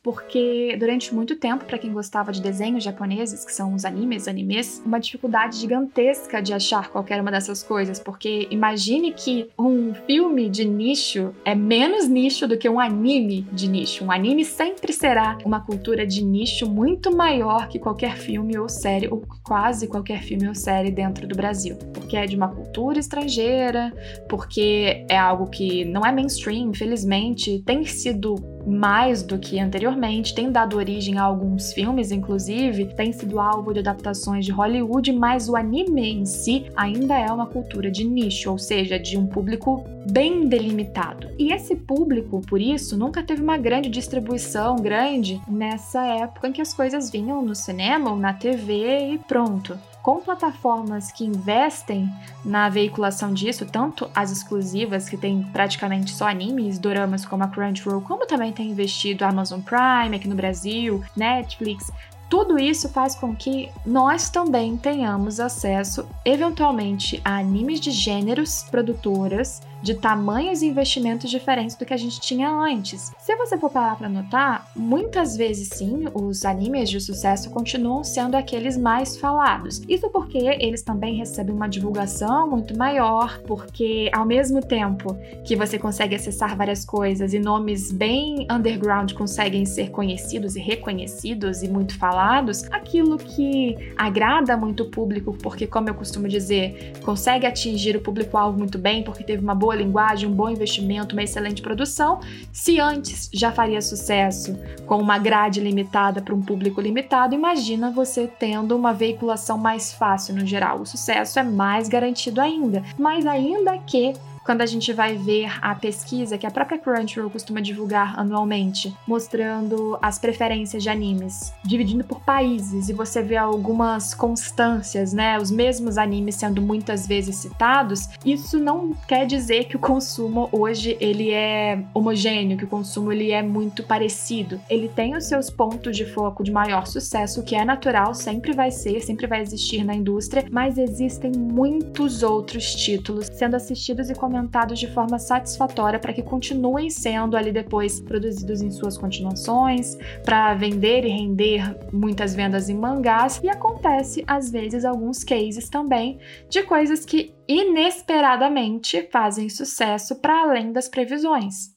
porque 0.03 0.77
durante 0.79 1.15
muito 1.15 1.37
tempo, 1.37 1.65
para 1.65 1.79
quem 1.79 1.93
gostava 1.93 2.33
de 2.33 2.41
desenhos 2.41 2.85
japoneses, 2.85 3.45
que 3.45 3.53
são 3.53 3.75
os 3.75 3.85
animes, 3.85 4.29
animes, 4.29 4.83
uma 4.85 4.99
dificuldade 4.99 5.59
gigantesca 5.59 6.41
de 6.41 6.53
achar 6.53 6.89
qualquer 6.89 7.21
uma 7.21 7.31
dessas 7.31 7.63
coisas, 7.63 7.99
porque 7.99 8.47
imagine 8.51 9.13
que 9.13 9.51
um 9.59 9.93
filme 10.07 10.49
de 10.49 10.65
nicho 10.65 11.35
é 11.45 11.55
menos 11.55 12.09
nicho 12.09 12.47
do 12.47 12.57
que 12.57 12.69
um 12.69 12.79
anime 12.79 13.43
de 13.53 13.69
nicho. 13.69 14.05
Um 14.05 14.13
anime 14.13 14.45
sempre 14.45 14.93
será 14.93 15.37
uma 15.45 15.61
cultura 15.61 16.07
de 16.07 16.25
nicho 16.25 16.69
muito 16.69 17.15
maior 17.15 17.69
que 17.69 17.79
qualquer 17.79 18.17
filme 18.17 18.57
ou 18.57 18.69
série, 18.69 19.09
ou 19.09 19.23
quase 19.43 19.89
qualquer 19.89 20.23
filme 20.23 20.49
ou 20.49 20.55
série 20.55 20.91
dentro 20.91 21.27
do 21.27 21.35
Brasil, 21.35 21.77
porque 21.93 22.17
é 22.17 22.27
de 22.27 22.37
uma 22.37 22.49
cultura 22.49 22.99
estrangeira, 22.99 23.93
porque 24.29 25.05
é 25.09 25.19
algo 25.19 25.51
que 25.51 25.85
não 25.85 26.07
é 26.07 26.13
mainstream, 26.13 26.71
infelizmente, 26.71 27.63
tem 27.67 27.85
sido 27.85 28.37
mais 28.69 29.23
do 29.23 29.39
que 29.39 29.59
anteriormente, 29.59 30.35
tem 30.35 30.53
dado 30.53 30.77
origem 30.77 31.19
a 31.19 31.23
alguns 31.23 31.73
filmes, 31.73 32.13
inclusive, 32.13 32.87
tem 32.95 33.13
sido 33.13 33.41
alvo 33.41 33.73
de 33.73 33.81
adaptações 33.81 34.45
de 34.45 34.53
Hollywood, 34.53 35.13
mas 35.13 35.49
o 35.49 35.57
anime 35.57 36.13
em 36.13 36.25
si 36.27 36.67
ainda 36.77 37.19
é 37.19 37.33
uma 37.33 37.47
cultura 37.47 37.91
de 37.91 38.05
nicho, 38.05 38.51
ou 38.51 38.59
seja, 38.59 38.99
de 38.99 39.17
um 39.17 39.27
público 39.27 39.85
bem 40.11 40.47
delimitado. 40.47 41.29
E 41.39 41.53
esse 41.53 41.75
público, 41.75 42.41
por 42.43 42.61
isso, 42.61 42.97
nunca 42.97 43.23
teve 43.23 43.43
uma 43.43 43.57
grande 43.57 43.89
distribuição 43.89 44.77
grande 44.77 45.41
nessa 45.49 46.05
época 46.07 46.49
em 46.49 46.53
que 46.53 46.63
as 46.63 46.75
coisas 46.75 47.11
vinham 47.11 47.43
no 47.43 47.55
cinema 47.55 48.11
ou 48.11 48.17
na 48.17 48.33
TV 48.33 49.13
e 49.13 49.19
pronto 49.19 49.79
com 50.09 50.23
plataformas 50.23 51.13
que 51.13 51.23
investem 51.23 52.11
na 52.43 52.71
veiculação 52.71 53.35
disso, 53.35 53.67
tanto 53.67 54.11
as 54.15 54.31
exclusivas, 54.31 55.07
que 55.07 55.19
tem 55.19 55.43
praticamente 55.53 56.13
só 56.13 56.27
animes, 56.27 56.79
doramas 56.79 57.27
como 57.27 57.45
a 57.45 57.47
Crunchyroll, 57.47 58.01
como 58.01 58.25
também 58.25 58.51
tem 58.51 58.71
investido 58.71 59.23
a 59.23 59.29
Amazon 59.29 59.61
Prime 59.61 60.17
aqui 60.17 60.27
no 60.27 60.35
Brasil, 60.35 61.05
Netflix, 61.15 61.93
tudo 62.31 62.59
isso 62.59 62.89
faz 62.89 63.15
com 63.15 63.37
que 63.37 63.71
nós 63.85 64.31
também 64.31 64.79
tenhamos 64.79 65.41
acesso, 65.41 66.09
eventualmente, 66.25 67.21
a 67.23 67.37
animes 67.37 67.79
de 67.79 67.91
gêneros, 67.91 68.63
produtoras 68.71 69.61
de 69.83 69.95
tamanhos 69.95 70.63
e 70.63 70.67
investimentos 70.67 71.31
diferentes 71.31 71.77
do 71.77 71.85
que 71.85 71.95
a 71.95 71.97
gente 71.97 72.21
tinha 72.21 72.51
antes. 72.51 73.13
Se 73.19 73.37
você 73.37 73.57
for 73.57 73.71
parar 73.71 73.97
para 73.97 74.09
notar, 74.09 74.71
muitas 74.75 75.37
vezes 75.37 75.69
sim, 75.69 76.07
os 76.15 76.45
animes 76.45 76.91
de 76.91 77.01
sucesso 77.01 77.51
continuam 77.51 78.03
sendo 78.03 78.37
aqueles 78.37 78.77
mais 78.77 79.17
falados. 79.17 79.83
Isso 79.89 80.09
porque 80.11 80.39
eles 80.39 80.83
também 80.83 81.17
recebem 81.17 81.55
uma 81.55 81.69
divulgação 81.69 82.49
muito 82.49 82.77
maior, 82.77 83.41
porque 83.47 84.11
ao 84.13 84.25
mesmo 84.25 84.61
tempo 84.61 85.17
que 85.45 85.57
você 85.57 85.79
consegue 85.79 86.15
acessar 86.15 86.57
várias 86.57 86.85
coisas 86.85 87.33
e 87.33 87.39
nomes 87.39 87.93
bem 87.93 88.47
underground 88.51 89.13
conseguem 89.13 89.65
ser 89.65 89.91
conhecidos 89.91 90.57
e 90.57 90.61
reconhecidos 90.61 91.63
e 91.63 91.69
muito 91.69 91.97
falados, 91.99 92.65
aquilo 92.71 93.17
que 93.17 93.93
agrada 93.97 94.57
muito 94.57 94.85
o 94.85 94.91
público, 94.91 95.37
porque 95.43 95.67
como 95.67 95.89
eu 95.89 95.95
costumo 95.95 96.29
dizer, 96.29 96.93
consegue 97.05 97.47
atingir 97.47 97.97
o 97.97 98.01
público-alvo 98.01 98.59
muito 98.59 98.79
bem, 98.79 99.03
porque 99.03 99.23
teve 99.23 99.43
uma 99.43 99.55
boa 99.55 99.68
boa 99.69 99.77
linguagem, 99.77 100.27
um 100.27 100.33
bom 100.33 100.49
investimento, 100.49 101.15
uma 101.15 101.23
excelente 101.23 101.61
produção, 101.61 102.21
se 102.51 102.81
antes 102.81 103.29
já 103.31 103.53
faria 103.53 103.83
sucesso 103.83 104.59
com 104.87 104.97
uma 104.97 105.19
grade 105.19 105.61
limitada 105.61 106.23
para 106.23 106.35
um 106.35 106.41
público 106.41 106.81
limitado, 106.81 107.35
imagina 107.35 107.91
você 107.91 108.27
tendo 108.27 108.75
uma 108.75 108.95
veiculação 108.95 109.59
mais 109.59 109.93
fácil 109.93 110.35
no 110.35 110.47
geral. 110.47 110.81
O 110.81 110.87
sucesso 110.87 111.39
é 111.39 111.43
mais 111.43 111.87
garantido 111.87 112.41
ainda. 112.41 112.83
Mas 112.99 113.27
ainda 113.27 113.77
que 113.79 114.15
quando 114.49 114.63
a 114.63 114.67
gente 114.67 114.95
vai 114.95 115.15
ver 115.15 115.51
a 115.61 115.75
pesquisa 115.75 116.39
que 116.39 116.47
a 116.47 116.51
própria 116.51 116.79
Crunchyroll 116.79 117.29
costuma 117.29 117.61
divulgar 117.61 118.19
anualmente, 118.19 118.97
mostrando 119.07 119.99
as 120.01 120.19
preferências 120.19 120.83
de 120.83 120.89
animes, 120.89 121.53
dividindo 121.63 122.03
por 122.03 122.23
países, 122.23 122.89
e 122.89 122.95
você 122.95 123.21
vê 123.21 123.37
algumas 123.37 124.15
constâncias, 124.15 125.13
né? 125.13 125.37
Os 125.37 125.51
mesmos 125.51 125.99
animes 125.99 126.37
sendo 126.37 126.63
muitas 126.63 127.07
vezes 127.07 127.37
citados, 127.37 128.09
isso 128.25 128.59
não 128.59 128.95
quer 129.07 129.27
dizer 129.27 129.65
que 129.65 129.77
o 129.77 129.79
consumo 129.79 130.49
hoje 130.51 130.97
ele 130.99 131.31
é 131.31 131.85
homogêneo, 131.93 132.57
que 132.57 132.65
o 132.65 132.69
consumo 132.69 133.13
ele 133.13 133.31
é 133.31 133.43
muito 133.43 133.83
parecido. 133.83 134.59
Ele 134.71 134.89
tem 134.89 135.15
os 135.15 135.27
seus 135.27 135.51
pontos 135.51 135.95
de 135.95 136.07
foco 136.07 136.43
de 136.43 136.51
maior 136.51 136.87
sucesso, 136.87 137.43
que 137.43 137.55
é 137.55 137.67
natural, 137.67 138.15
sempre 138.15 138.55
vai 138.55 138.71
ser, 138.71 139.03
sempre 139.03 139.27
vai 139.27 139.43
existir 139.43 139.85
na 139.85 139.95
indústria, 139.95 140.47
mas 140.51 140.79
existem 140.79 141.33
muitos 141.33 142.23
outros 142.23 142.75
títulos 142.75 143.29
sendo 143.31 143.55
assistidos 143.55 144.09
e 144.09 144.15
comentados 144.15 144.38
implementados 144.39 144.79
de 144.79 144.87
forma 144.89 145.19
satisfatória 145.19 145.99
para 145.99 146.13
que 146.13 146.23
continuem 146.23 146.89
sendo 146.89 147.37
ali 147.37 147.53
depois 147.53 148.01
produzidos 148.01 148.63
em 148.63 148.71
suas 148.71 148.97
continuações, 148.97 149.97
para 150.25 150.55
vender 150.55 151.05
e 151.05 151.09
render 151.09 151.77
muitas 151.93 152.35
vendas 152.35 152.69
em 152.69 152.77
mangás, 152.77 153.41
e 153.43 153.49
acontece 153.49 154.25
às 154.27 154.51
vezes 154.51 154.85
alguns 154.85 155.25
cases 155.25 155.69
também 155.69 156.19
de 156.49 156.63
coisas 156.63 157.05
que 157.05 157.35
inesperadamente 157.47 159.09
fazem 159.11 159.49
sucesso 159.49 160.17
para 160.17 160.43
além 160.43 160.73
das 160.73 160.89
previsões. 160.89 161.77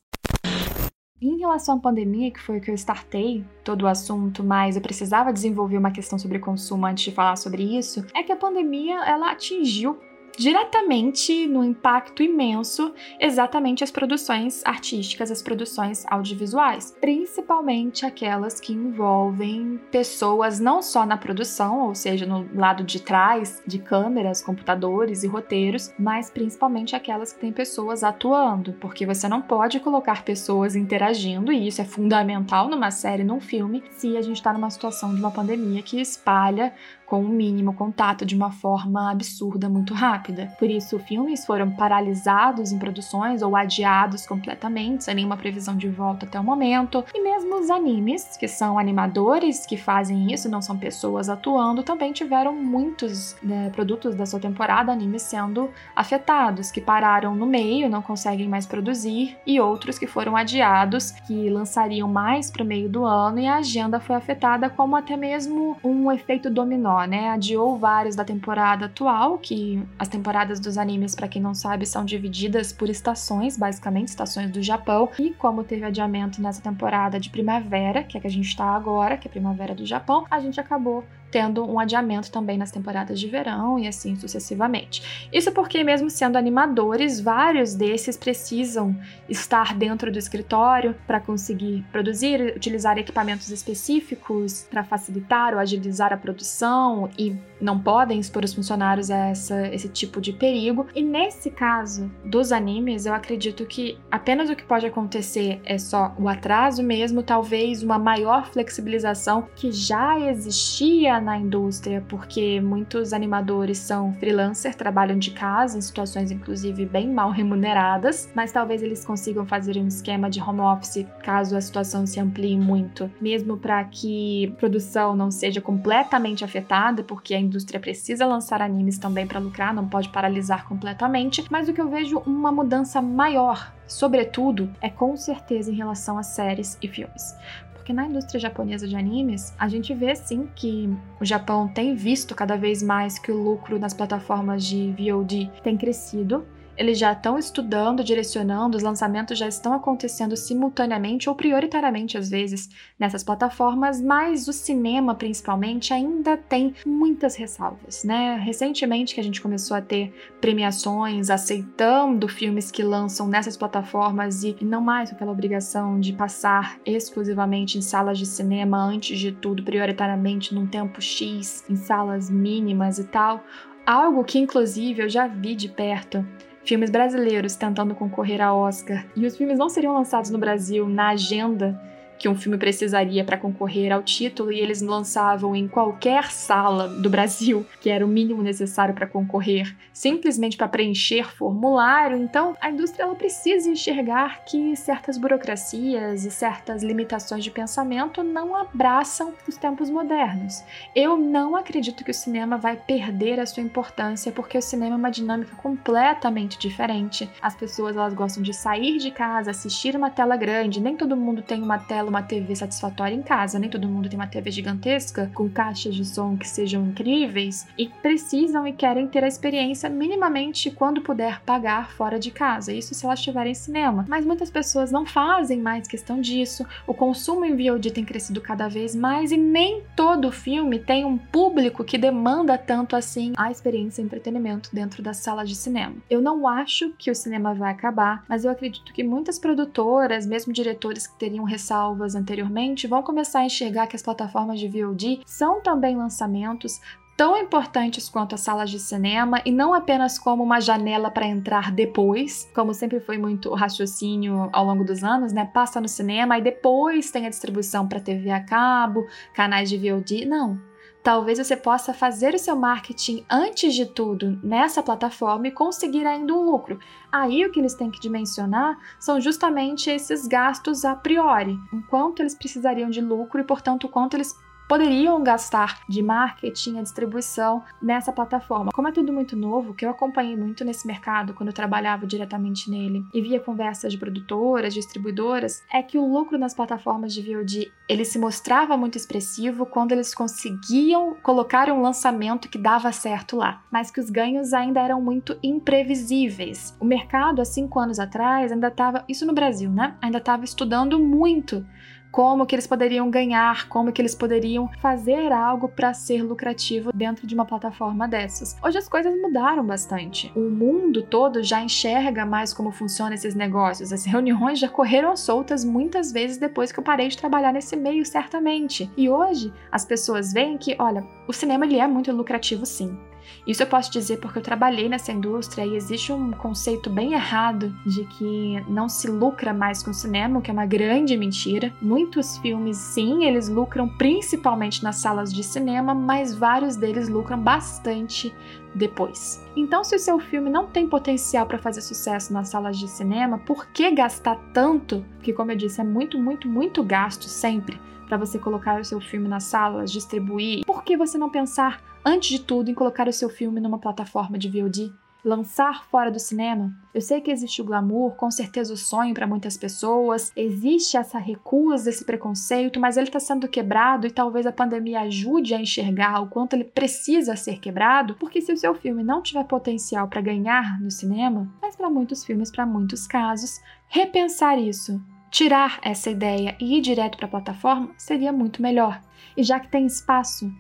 Em 1.22 1.38
relação 1.38 1.78
à 1.78 1.80
pandemia, 1.80 2.32
que 2.32 2.42
foi 2.42 2.60
que 2.60 2.72
eu 2.72 2.74
startei 2.74 3.46
todo 3.64 3.84
o 3.84 3.88
assunto, 3.88 4.44
mas 4.44 4.76
eu 4.76 4.82
precisava 4.82 5.32
desenvolver 5.32 5.78
uma 5.78 5.92
questão 5.92 6.18
sobre 6.18 6.40
consumo 6.40 6.88
antes 6.88 7.04
de 7.04 7.12
falar 7.12 7.36
sobre 7.36 7.78
isso, 7.78 8.04
é 8.16 8.24
que 8.24 8.32
a 8.32 8.36
pandemia 8.36 8.96
ela 9.06 9.32
atingiu 9.32 10.00
diretamente 10.38 11.48
no 11.48 11.64
impacto 11.64 12.24
imenso 12.24 12.94
exatamente 13.20 13.84
as 13.84 13.92
produções 13.92 14.62
artísticas, 14.66 15.32
as 15.32 15.42
produções 15.42 16.06
audiovisuais, 16.08 16.96
principalmente 17.00 18.06
aquelas 18.06 18.60
que 18.60 18.74
envolvem 18.74 19.80
pessoas 19.92 20.60
não 20.60 20.82
só 20.82 21.06
na 21.06 21.18
produção, 21.18 21.88
ou 21.88 21.96
seja, 21.96 22.26
no 22.26 22.48
lado 22.54 22.84
de 22.84 23.02
trás 23.02 23.62
de 23.66 23.80
câmeras, 23.80 24.42
computadores 24.42 25.24
e 25.24 25.28
roteiros, 25.28 25.94
mas 25.98 26.30
principalmente 26.30 26.96
aquelas 26.96 27.34
que 27.34 27.40
têm 27.40 27.52
pessoas 27.52 28.04
atuando, 28.04 28.74
porque 28.74 29.06
você 29.06 29.28
não 29.28 29.42
pode 29.42 29.80
colocar 29.80 30.24
pessoas 30.24 30.76
interagindo, 30.76 31.52
e 31.52 31.68
isso 31.68 31.82
é 31.82 31.86
fundamental 31.86 32.70
numa 32.70 32.92
série, 32.92 33.24
num 33.24 33.40
filme, 33.40 33.84
se 33.92 34.18
a 34.18 34.22
gente 34.22 34.38
está 34.38 34.54
numa 34.54 34.70
situação 34.70 35.14
de 35.14 35.20
uma 35.20 35.32
pandemia 35.32 35.82
que 35.82 36.00
espalha 36.00 36.74
com 37.12 37.20
o 37.22 37.26
um 37.26 37.28
mínimo 37.28 37.74
contato 37.74 38.26
de 38.26 38.34
uma 38.34 38.52
forma 38.52 39.12
absurda 39.12 39.68
muito 39.68 39.94
rápida. 39.94 40.56
Por 40.58 40.70
isso, 40.70 40.98
filmes 40.98 41.46
foram 41.46 41.70
paralisados 41.70 42.72
em 42.72 42.80
produções 42.80 43.42
ou 43.42 43.54
adiados 43.54 44.26
completamente, 44.26 45.04
sem 45.04 45.16
nenhuma 45.16 45.36
previsão 45.36 45.76
de 45.76 45.90
volta 45.90 46.26
até 46.26 46.40
o 46.40 46.44
momento. 46.44 47.04
E 47.14 47.22
mesmo 47.22 47.60
os 47.60 47.70
animes, 47.70 48.38
que 48.38 48.48
são 48.48 48.80
animadores 48.80 49.66
que 49.66 49.76
fazem 49.76 50.32
isso, 50.32 50.48
não 50.48 50.62
são 50.62 50.78
pessoas 50.78 51.28
atuando, 51.28 51.84
também 51.84 52.14
tiveram 52.14 52.56
muitos 52.56 53.36
né, 53.44 53.70
produtos 53.72 54.16
da 54.16 54.26
sua 54.26 54.40
temporada 54.40 54.90
animes 54.90 55.24
sendo 55.24 55.70
afetados, 55.94 56.72
que 56.72 56.80
pararam 56.80 57.36
no 57.36 57.46
meio, 57.46 57.90
não 57.90 58.02
conseguem 58.02 58.48
mais 58.48 58.66
produzir, 58.66 59.38
e 59.46 59.60
outros 59.60 60.00
que 60.00 60.08
foram 60.08 60.38
adiados, 60.38 61.12
que 61.12 61.50
lançariam 61.50 62.08
mais 62.08 62.50
para 62.50 62.64
o 62.64 62.66
meio 62.66 62.88
do 62.88 63.06
ano, 63.06 63.38
e 63.38 63.48
a 63.48 63.58
agenda 63.58 64.00
foi 64.00 64.16
afetada, 64.16 64.70
como 64.70 64.96
até 64.96 65.18
mesmo 65.18 65.76
um 65.84 66.10
efeito 66.10 66.50
dominó 66.50 67.01
né? 67.08 67.30
Adiou 67.30 67.78
vários 67.78 68.16
da 68.16 68.24
temporada 68.24 68.86
atual, 68.86 69.38
que 69.38 69.82
as 69.98 70.08
temporadas 70.08 70.60
dos 70.60 70.78
animes, 70.78 71.16
para 71.16 71.28
quem 71.28 71.42
não 71.42 71.54
sabe, 71.54 71.86
são 71.86 72.04
divididas 72.06 72.72
por 72.72 72.90
estações, 72.90 73.58
basicamente, 73.58 74.10
estações 74.10 74.50
do 74.52 74.62
Japão. 74.62 75.10
E 75.20 75.32
como 75.32 75.64
teve 75.64 75.86
adiamento 75.86 76.42
nessa 76.42 76.62
temporada 76.62 77.20
de 77.20 77.30
primavera, 77.30 78.04
que 78.04 78.18
é 78.18 78.22
que 78.22 78.28
a 78.28 78.32
gente 78.32 78.48
está 78.48 78.66
agora, 78.66 79.18
que 79.18 79.28
é 79.28 79.30
a 79.30 79.32
primavera 79.32 79.76
do 79.76 79.86
Japão, 79.86 80.26
a 80.30 80.40
gente 80.40 80.60
acabou 80.60 81.04
tendo 81.32 81.66
um 81.66 81.80
adiamento 81.80 82.30
também 82.30 82.58
nas 82.58 82.70
temporadas 82.70 83.20
de 83.20 83.28
verão 83.28 83.80
e 83.80 83.88
assim 83.88 84.16
sucessivamente. 84.16 85.30
Isso 85.32 85.52
porque, 85.52 85.84
mesmo 85.84 86.10
sendo 86.10 86.38
animadores, 86.38 87.20
vários 87.20 87.74
desses 87.74 88.18
precisam 88.18 88.96
estar 89.30 89.74
dentro 89.74 90.12
do 90.12 90.20
escritório 90.20 90.96
para 91.08 91.20
conseguir 91.20 91.86
produzir, 91.92 92.54
utilizar 92.56 92.98
equipamentos 92.98 93.50
específicos 93.50 94.68
para 94.70 94.84
facilitar 94.84 95.54
ou 95.54 95.60
agilizar 95.60 96.12
a 96.12 96.18
produção 96.18 97.10
e 97.18 97.36
não 97.62 97.80
podem 97.80 98.20
expor 98.20 98.44
os 98.44 98.54
funcionários 98.54 99.10
a 99.12 99.30
essa, 99.30 99.68
esse 99.68 99.88
tipo 99.88 100.20
de 100.20 100.34
perigo. 100.34 100.88
E 100.96 101.02
nesse 101.02 101.50
caso 101.50 102.12
dos 102.26 102.52
animes, 102.52 103.06
eu 103.06 103.14
acredito 103.14 103.66
que 103.66 103.98
apenas 104.10 104.50
o 104.50 104.56
que 104.56 104.64
pode 104.64 104.86
acontecer 104.86 105.62
é 105.64 105.78
só 105.78 106.14
o 106.18 106.28
atraso 106.28 106.84
mesmo, 106.84 107.24
talvez 107.24 107.84
uma 107.84 108.00
maior 108.00 108.48
flexibilização 108.48 109.48
que 109.56 109.72
já 109.72 110.20
existia 110.20 111.20
na 111.20 111.38
indústria, 111.38 112.04
porque 112.08 112.60
muitos 112.60 113.14
animadores 113.14 113.78
são 113.78 114.14
freelancer, 114.20 114.76
trabalham 114.76 115.18
de 115.18 115.32
casa, 115.32 115.78
em 115.78 115.82
situações 115.82 116.32
inclusive 116.32 116.86
bem 116.86 117.10
mal 117.10 117.32
remuneradas, 117.32 118.30
mas 118.36 118.52
talvez 118.52 118.82
eles 118.82 119.06
consigam 119.06 119.46
fazer 119.46 119.78
um 119.78 119.88
esquema 119.88 120.30
de 120.30 120.42
home 120.42 120.62
office 120.62 121.06
caso 121.24 121.56
a 121.56 121.62
situação 121.62 122.06
se 122.06 122.20
amplie 122.20 122.58
muito, 122.58 123.12
mesmo 123.20 123.58
para 123.58 123.84
que 123.84 124.54
a 124.54 124.60
produção 124.60 125.16
não 125.16 125.30
seja 125.32 125.62
completamente 125.62 126.44
afetada, 126.44 127.04
porque 127.04 127.34
a 127.34 127.40
indústria 127.52 127.82
precisa 127.82 128.26
lançar 128.26 128.62
animes 128.62 128.98
também 128.98 129.28
para 129.28 129.40
lucrar, 129.40 129.74
não 129.74 129.88
pode 129.88 130.08
paralisar 130.10 130.66
completamente, 130.68 131.46
mas 131.52 131.68
o 131.68 131.74
que 131.74 131.82
eu 131.82 131.90
vejo 131.90 132.20
uma 132.20 132.52
mudança 132.52 133.02
maior, 133.02 133.74
sobretudo, 133.86 134.72
é 134.80 134.90
com 134.90 135.18
certeza 135.18 135.70
em 135.70 135.76
relação 135.76 136.18
a 136.18 136.24
séries 136.24 136.78
e 136.82 136.88
filmes. 136.88 137.36
Porque 137.74 137.92
na 137.92 138.06
indústria 138.06 138.40
japonesa 138.40 138.88
de 138.88 138.96
animes, 138.96 139.54
a 139.60 139.68
gente 139.68 139.94
vê 139.94 140.16
sim 140.16 140.48
que 140.56 140.90
o 141.20 141.26
Japão 141.26 141.68
tem 141.68 141.94
visto 141.94 142.34
cada 142.34 142.56
vez 142.56 142.82
mais 142.82 143.20
que 143.20 143.32
o 143.32 143.44
lucro 143.44 143.78
nas 143.78 143.94
plataformas 143.94 144.64
de 144.64 144.94
VOD 144.98 145.52
tem 145.62 145.76
crescido 145.76 146.46
eles 146.82 146.98
já 146.98 147.14
estão 147.14 147.38
estudando, 147.38 148.04
direcionando, 148.04 148.76
os 148.76 148.82
lançamentos 148.82 149.38
já 149.38 149.48
estão 149.48 149.72
acontecendo 149.72 150.36
simultaneamente 150.36 151.30
ou 151.30 151.36
prioritariamente 151.36 152.18
às 152.18 152.28
vezes 152.28 152.70
nessas 152.98 153.24
plataformas, 153.24 154.02
mas 154.02 154.48
o 154.48 154.54
cinema 154.54 155.14
principalmente 155.14 155.94
ainda 155.94 156.36
tem 156.36 156.74
muitas 156.84 157.36
ressalvas, 157.36 158.04
né? 158.04 158.36
Recentemente 158.44 159.14
que 159.14 159.20
a 159.20 159.24
gente 159.24 159.40
começou 159.40 159.78
a 159.78 159.82
ter 159.82 160.12
premiações 160.42 161.30
aceitando 161.30 162.28
filmes 162.28 162.72
que 162.72 162.82
lançam 162.82 163.28
nessas 163.28 163.56
plataformas 163.56 164.44
e 164.44 164.58
não 164.62 164.82
mais 164.82 165.12
aquela 165.12 165.32
obrigação 165.32 166.00
de 166.00 166.14
passar 166.14 166.80
exclusivamente 166.84 167.78
em 167.78 167.82
salas 167.82 168.18
de 168.18 168.26
cinema 168.26 168.84
antes 168.84 169.20
de 169.20 169.32
tudo, 169.32 169.62
prioritariamente 169.62 170.56
num 170.56 170.66
tempo 170.66 171.00
X, 171.00 171.64
em 171.70 171.76
salas 171.76 172.28
mínimas 172.28 172.98
e 172.98 173.04
tal. 173.04 173.44
Algo 173.86 174.24
que 174.24 174.40
inclusive 174.40 175.04
eu 175.04 175.10
já 175.10 175.28
vi 175.28 175.54
de 175.54 175.70
perto 175.70 176.26
filmes 176.64 176.90
brasileiros 176.90 177.56
tentando 177.56 177.96
concorrer 177.96 178.42
a 178.42 178.54
Oscar. 178.54 179.06
E 179.16 179.26
os 179.26 179.36
filmes 179.38 179.58
não 179.58 179.70
seriam 179.70 179.94
lançados 179.94 180.30
no 180.30 180.38
Brasil 180.38 180.88
na 180.88 181.10
agenda 181.10 181.80
que 182.22 182.30
um 182.30 182.36
filme 182.36 182.56
precisaria 182.56 183.24
para 183.24 183.36
concorrer 183.36 183.92
ao 183.92 184.04
título 184.04 184.52
e 184.52 184.60
eles 184.60 184.80
lançavam 184.80 185.56
em 185.56 185.68
qualquer 185.68 186.32
sala 186.32 186.88
do 186.88 187.10
Brasil, 187.10 187.66
que 187.82 187.90
era 187.90 188.06
o 188.06 188.08
mínimo 188.08 188.44
necessário 188.44 188.94
para 188.94 189.08
concorrer, 189.08 189.76
simplesmente 189.92 190.56
para 190.56 190.68
preencher 190.68 191.36
formulário. 191.36 192.16
Então, 192.16 192.56
a 192.62 192.70
indústria 192.70 193.04
ela 193.04 193.16
precisa 193.16 193.68
enxergar 193.68 194.46
que 194.46 194.76
certas 194.76 195.18
burocracias 195.18 196.24
e 196.24 196.30
certas 196.30 196.84
limitações 196.84 197.44
de 197.44 197.50
pensamento 197.50 198.22
não 198.22 198.56
abraçam 198.56 199.34
os 199.48 199.58
tempos 199.58 199.90
modernos. 199.90 200.64
Eu 200.96 201.18
não 201.18 201.56
acredito 201.56 202.04
que 202.04 202.12
o 202.12 202.14
cinema 202.14 202.56
vai 202.56 202.76
perder 202.76 203.40
a 203.40 203.48
sua 203.48 203.64
importância, 203.64 204.32
porque 204.32 204.60
o 204.60 204.62
cinema 204.62 204.94
é 204.94 204.98
uma 205.00 205.10
dinâmica 205.10 205.56
completamente 205.56 206.60
diferente. 206.60 207.28
As 207.42 207.56
pessoas 207.56 207.98
elas 207.98 208.14
gostam 208.14 208.44
de 208.44 208.54
sair 208.54 209.00
de 209.00 209.10
casa, 209.10 209.50
assistir 209.50 209.96
uma 209.96 210.12
tela 210.12 210.36
grande, 210.36 210.80
nem 210.80 210.96
todo 210.96 211.18
mundo 211.18 211.42
tem 211.42 211.64
uma 211.64 211.80
tela 211.80 212.11
uma 212.12 212.22
TV 212.22 212.56
satisfatória 212.56 213.16
em 213.16 213.22
casa, 213.22 213.58
nem 213.58 213.70
todo 213.70 213.88
mundo 213.88 214.10
tem 214.10 214.20
uma 214.20 214.28
TV 214.28 214.52
gigantesca 214.52 215.32
com 215.34 215.50
caixas 215.50 215.96
de 215.96 216.06
som 216.06 216.38
que 216.38 216.48
sejam 216.48 216.86
incríveis 216.86 217.66
e 217.78 217.88
precisam 217.88 218.68
e 218.68 218.74
querem 218.74 219.08
ter 219.08 219.24
a 219.24 219.28
experiência 219.28 219.90
minimamente 219.90 220.70
quando 220.70 221.02
puder 221.02 221.42
pagar 221.42 221.92
fora 221.92 222.20
de 222.20 222.30
casa. 222.30 222.74
Isso 222.74 222.94
se 222.94 223.06
elas 223.06 223.20
estiverem 223.20 223.54
em 223.54 223.56
cinema. 223.56 224.06
Mas 224.08 224.26
muitas 224.26 224.52
pessoas 224.52 224.92
não 224.92 225.06
fazem 225.06 225.60
mais 225.60 225.88
questão 225.88 226.20
disso. 226.20 226.66
O 226.86 226.94
consumo 226.94 227.46
em 227.46 227.56
VOD 227.56 227.92
tem 227.92 228.04
crescido 228.04 228.42
cada 228.42 228.68
vez 228.68 228.94
mais 228.94 229.32
e 229.32 229.38
nem 229.38 229.84
todo 229.96 230.32
filme 230.32 230.80
tem 230.80 231.06
um 231.06 231.18
público 231.18 231.84
que 231.84 231.98
demanda 231.98 232.58
tanto 232.58 232.96
assim 232.96 233.32
a 233.38 233.50
experiência 233.50 234.02
e 234.02 234.06
entretenimento 234.06 234.70
dentro 234.74 235.02
da 235.02 235.14
sala 235.14 235.46
de 235.46 235.56
cinema. 235.56 235.96
Eu 236.10 236.22
não 236.22 236.48
acho 236.48 236.92
que 236.98 237.10
o 237.10 237.16
cinema 237.16 237.54
vai 237.54 237.72
acabar, 237.72 238.26
mas 238.28 238.44
eu 238.44 238.52
acredito 238.52 238.94
que 238.94 239.04
muitas 239.04 239.40
produtoras, 239.40 240.26
mesmo 240.26 240.52
diretores 240.52 241.08
que 241.08 241.18
teriam 241.18 241.46
ressalva 241.46 242.01
ressalvas 242.02 242.16
anteriormente, 242.16 242.88
vão 242.88 243.04
começar 243.04 243.40
a 243.40 243.46
enxergar 243.46 243.88
que 243.88 243.96
as 243.96 244.02
plataformas 244.02 244.60
de 244.60 244.68
VOD 244.68 245.22
são 245.26 245.62
também 245.62 245.96
lançamentos 245.96 246.82
tão 247.16 247.38
importantes 247.38 248.10
quanto 248.10 248.34
as 248.34 248.42
salas 248.42 248.70
de 248.70 248.80
cinema 248.80 249.42
e 249.46 249.52
não 249.52 249.74
apenas 249.74 250.18
como 250.18 250.44
uma 250.44 250.60
janela 250.60 251.12
para 251.12 251.28
entrar 251.28 251.72
depois, 251.72 252.50
como 252.56 252.74
sempre 252.74 253.00
foi 253.00 253.18
muito 253.18 253.54
raciocínio 253.54 254.50
ao 254.52 254.66
longo 254.66 254.84
dos 254.84 255.04
anos, 255.04 255.32
né? 255.32 255.46
Passa 255.46 255.80
no 255.80 255.88
cinema 255.88 256.40
e 256.40 256.42
depois 256.42 257.12
tem 257.12 257.28
a 257.28 257.30
distribuição 257.30 257.88
para 257.88 258.00
TV 258.00 258.32
a 258.32 258.44
cabo, 258.44 259.06
canais 259.36 259.70
de 259.70 259.78
VOD. 259.78 260.26
Não, 260.26 260.60
Talvez 261.04 261.40
você 261.40 261.58
possa 261.58 261.96
fazer 261.96 262.36
o 262.36 262.40
seu 262.40 262.56
marketing 262.56 263.26
antes 263.28 263.74
de 263.74 263.88
tudo 263.88 264.40
nessa 264.44 264.84
plataforma 264.84 265.48
e 265.48 265.52
conseguir 265.52 266.06
ainda 266.06 266.32
um 266.32 266.44
lucro. 266.46 266.80
Aí 267.12 267.44
o 267.44 267.52
que 267.52 267.60
eles 267.60 267.74
têm 267.74 267.90
que 267.90 268.00
dimensionar 268.00 268.78
são 269.00 269.20
justamente 269.20 269.90
esses 269.90 270.28
gastos 270.28 270.86
a 270.86 270.96
priori, 270.96 271.60
o 271.74 271.82
quanto 271.90 272.22
eles 272.22 272.36
precisariam 272.36 272.90
de 272.90 273.02
lucro 273.02 273.42
e, 273.42 273.44
portanto, 273.44 273.86
o 273.86 273.90
quanto 273.90 274.16
eles 274.16 274.38
poderiam 274.72 275.22
gastar 275.22 275.82
de 275.86 276.02
marketing 276.02 276.78
e 276.78 276.82
distribuição 276.82 277.62
nessa 277.82 278.10
plataforma. 278.14 278.72
Como 278.72 278.88
é 278.88 278.92
tudo 278.94 279.12
muito 279.12 279.36
novo, 279.36 279.74
que 279.74 279.86
eu 279.86 279.90
acompanhei 279.90 280.38
muito 280.38 280.64
nesse 280.64 280.88
mercado 280.88 281.34
quando 281.34 281.50
eu 281.50 281.54
trabalhava 281.54 282.08
diretamente 282.08 282.72
nele 282.72 283.04
e 283.14 283.22
via 283.22 283.42
conversas 283.42 283.92
de 283.92 283.98
produtoras, 283.98 284.74
distribuidoras, 284.74 285.62
é 285.70 285.84
que 285.84 285.98
o 285.98 286.10
lucro 286.10 286.38
nas 286.38 286.54
plataformas 286.54 287.14
de 287.14 287.22
VOD 287.22 287.70
ele 287.90 288.06
se 288.06 288.18
mostrava 288.18 288.78
muito 288.78 288.98
expressivo 288.98 289.66
quando 289.66 289.92
eles 289.92 290.16
conseguiam 290.16 291.18
colocar 291.22 291.70
um 291.70 291.82
lançamento 291.82 292.48
que 292.48 292.58
dava 292.58 292.94
certo 292.94 293.36
lá, 293.36 293.62
mas 293.70 293.92
que 293.92 294.00
os 294.00 294.10
ganhos 294.10 294.54
ainda 294.54 294.80
eram 294.80 295.02
muito 295.02 295.38
imprevisíveis. 295.44 296.74
O 296.80 296.86
mercado 296.86 297.42
há 297.42 297.46
cinco 297.46 297.78
anos 297.78 298.00
atrás 298.00 298.54
ainda 298.54 298.70
estava, 298.70 299.04
isso 299.10 299.26
no 299.26 299.34
Brasil, 299.34 299.70
né? 299.70 299.98
Ainda 300.02 300.20
estava 300.20 300.46
estudando 300.46 300.98
muito 300.98 301.66
como 302.12 302.46
que 302.46 302.54
eles 302.54 302.68
poderiam 302.68 303.10
ganhar, 303.10 303.68
como 303.70 303.92
que 303.92 304.02
eles 304.02 304.14
poderiam 304.14 304.70
fazer 304.80 305.32
algo 305.32 305.70
para 305.70 305.94
ser 305.94 306.22
lucrativo 306.24 306.92
dentro 306.94 307.26
de 307.26 307.34
uma 307.34 307.46
plataforma 307.46 308.08
dessas. 308.08 308.58
Hoje 308.62 308.78
as 308.78 308.88
coisas 308.88 309.14
mudaram 309.20 309.66
bastante. 309.66 310.32
O 310.36 310.50
mundo 310.50 311.02
todo 311.04 311.42
já 311.42 311.62
enxerga 311.62 312.26
mais 312.26 312.54
como 312.54 312.72
funcionam 312.72 313.14
esses 313.14 313.34
negócios. 313.34 313.94
As 313.94 314.06
reuniões 314.06 314.60
já 314.60 314.68
correram 314.68 315.16
soltas 315.16 315.64
muitas 315.64 316.12
vezes 316.12 316.38
depois 316.38 316.72
que 316.72 316.80
eu 316.80 316.84
parei 316.84 317.08
de 317.08 317.18
trabalhar 317.18 317.54
nesse 317.54 317.76
meio, 317.76 318.06
certamente. 318.06 318.92
E 318.98 319.10
hoje 319.10 319.54
as 319.72 319.86
pessoas 319.86 320.34
veem 320.34 320.58
que, 320.58 320.76
olha, 320.78 321.06
o 321.28 321.34
cinema 321.34 321.66
ele 321.66 321.80
é 321.80 321.88
muito 321.88 322.12
lucrativo 322.12 322.66
sim. 322.66 322.98
Isso 323.46 323.64
eu 323.64 323.68
posso 323.68 323.92
dizer 323.92 324.18
porque 324.18 324.40
eu 324.40 324.44
trabalhei 324.44 324.88
nessa 324.88 325.12
indústria 325.12 325.66
e 325.66 325.76
existe 325.76 326.12
um 326.12 326.32
conceito 326.32 326.90
bem 326.90 327.14
errado 327.14 327.74
de 327.86 328.06
que 328.06 328.64
não 328.68 328.88
se 328.88 329.08
lucra 329.08 329.54
mais 329.54 329.82
com 329.82 329.94
cinema, 329.94 330.40
o 330.40 330.42
que 330.42 330.52
é 330.52 330.54
uma 330.54 330.66
grande 330.66 331.16
mentira. 331.18 331.74
Muitos 331.82 332.38
filmes, 332.38 332.78
sim, 332.78 333.26
eles 333.26 333.50
lucram 333.50 333.88
principalmente 333.88 334.84
nas 334.84 334.98
salas 334.98 335.34
de 335.34 335.44
cinema, 335.44 335.94
mas 335.94 336.34
vários 336.36 336.76
deles 336.76 337.10
lucram 337.10 337.40
bastante 337.40 338.34
depois. 338.74 339.44
Então, 339.56 339.84
se 339.84 339.96
o 339.96 340.00
seu 340.00 340.20
filme 340.20 340.50
não 340.50 340.68
tem 340.68 340.88
potencial 340.88 341.46
para 341.46 341.58
fazer 341.58 341.82
sucesso 341.82 342.32
nas 342.32 342.50
salas 342.50 342.78
de 342.78 342.88
cinema, 342.88 343.38
por 343.38 343.68
que 343.68 343.92
gastar 343.92 344.38
tanto? 344.54 345.04
Que, 345.22 345.34
como 345.34 345.52
eu 345.52 345.58
disse, 345.58 345.82
é 345.82 345.84
muito, 345.84 346.18
muito, 346.18 346.48
muito 346.48 346.84
gasto 346.84 347.26
sempre 347.26 347.80
para 348.12 348.18
você 348.18 348.38
colocar 348.38 348.78
o 348.78 348.84
seu 348.84 349.00
filme 349.00 349.30
nas 349.30 349.46
salas, 349.46 349.90
distribuir. 349.90 350.66
Por 350.66 350.84
que 350.84 350.98
você 350.98 351.18
não 351.18 351.30
pensar, 351.30 351.82
antes 352.04 352.30
de 352.30 352.40
tudo, 352.40 352.70
em 352.70 352.74
colocar 352.74 353.08
o 353.08 353.14
seu 353.14 353.30
filme 353.30 353.62
numa 353.62 353.80
plataforma 353.80 354.38
de 354.38 354.50
VOD? 354.50 354.92
Lançar 355.24 355.86
fora 355.86 356.12
do 356.12 356.20
cinema? 356.20 356.76
Eu 356.94 357.00
sei 357.00 357.22
que 357.22 357.32
existe 357.32 357.62
o 357.62 357.64
glamour, 357.64 358.16
com 358.16 358.30
certeza 358.30 358.74
o 358.74 358.78
sonho 358.78 359.14
para 359.14 359.26
muitas 359.26 359.56
pessoas, 359.56 360.30
existe 360.36 360.98
essa 360.98 361.18
recusa, 361.20 361.90
esse 361.90 362.04
preconceito, 362.04 362.82
mas 362.82 362.98
ele 362.98 363.08
está 363.08 363.20
sendo 363.20 363.48
quebrado 363.48 364.06
e 364.06 364.12
talvez 364.12 364.46
a 364.46 364.52
pandemia 364.52 365.02
ajude 365.02 365.54
a 365.54 365.62
enxergar 365.62 366.20
o 366.20 366.28
quanto 366.28 366.52
ele 366.52 366.66
precisa 366.66 367.38
ser 367.38 367.60
quebrado, 367.60 368.16
porque 368.16 368.42
se 368.42 368.52
o 368.52 368.58
seu 368.58 368.76
filme 368.76 369.06
não 369.06 369.22
tiver 369.22 369.46
potencial 369.46 370.10
para 370.10 370.20
ganhar 370.20 370.82
no 370.82 370.92
cinema, 370.92 371.48
mas 371.62 371.78
para 371.78 371.90
muitos 371.90 372.26
filmes, 372.26 372.52
para 372.52 372.66
muitos 372.66 373.08
casos, 373.08 373.62
repensar 373.88 374.60
isso 374.60 375.02
tirar 375.32 375.80
essa 375.82 376.12
ideia 376.12 376.56
e 376.60 376.78
ir 376.78 376.82
direto 376.82 377.18
para 377.18 377.26
a 377.26 377.30
plataforma 377.30 377.92
seria 377.98 378.34
muito 378.34 378.62
melhor. 378.62 379.02
E 379.36 379.44
já 379.44 379.60
que 379.60 379.70
tem 379.70 379.86
espaço, 379.86 380.54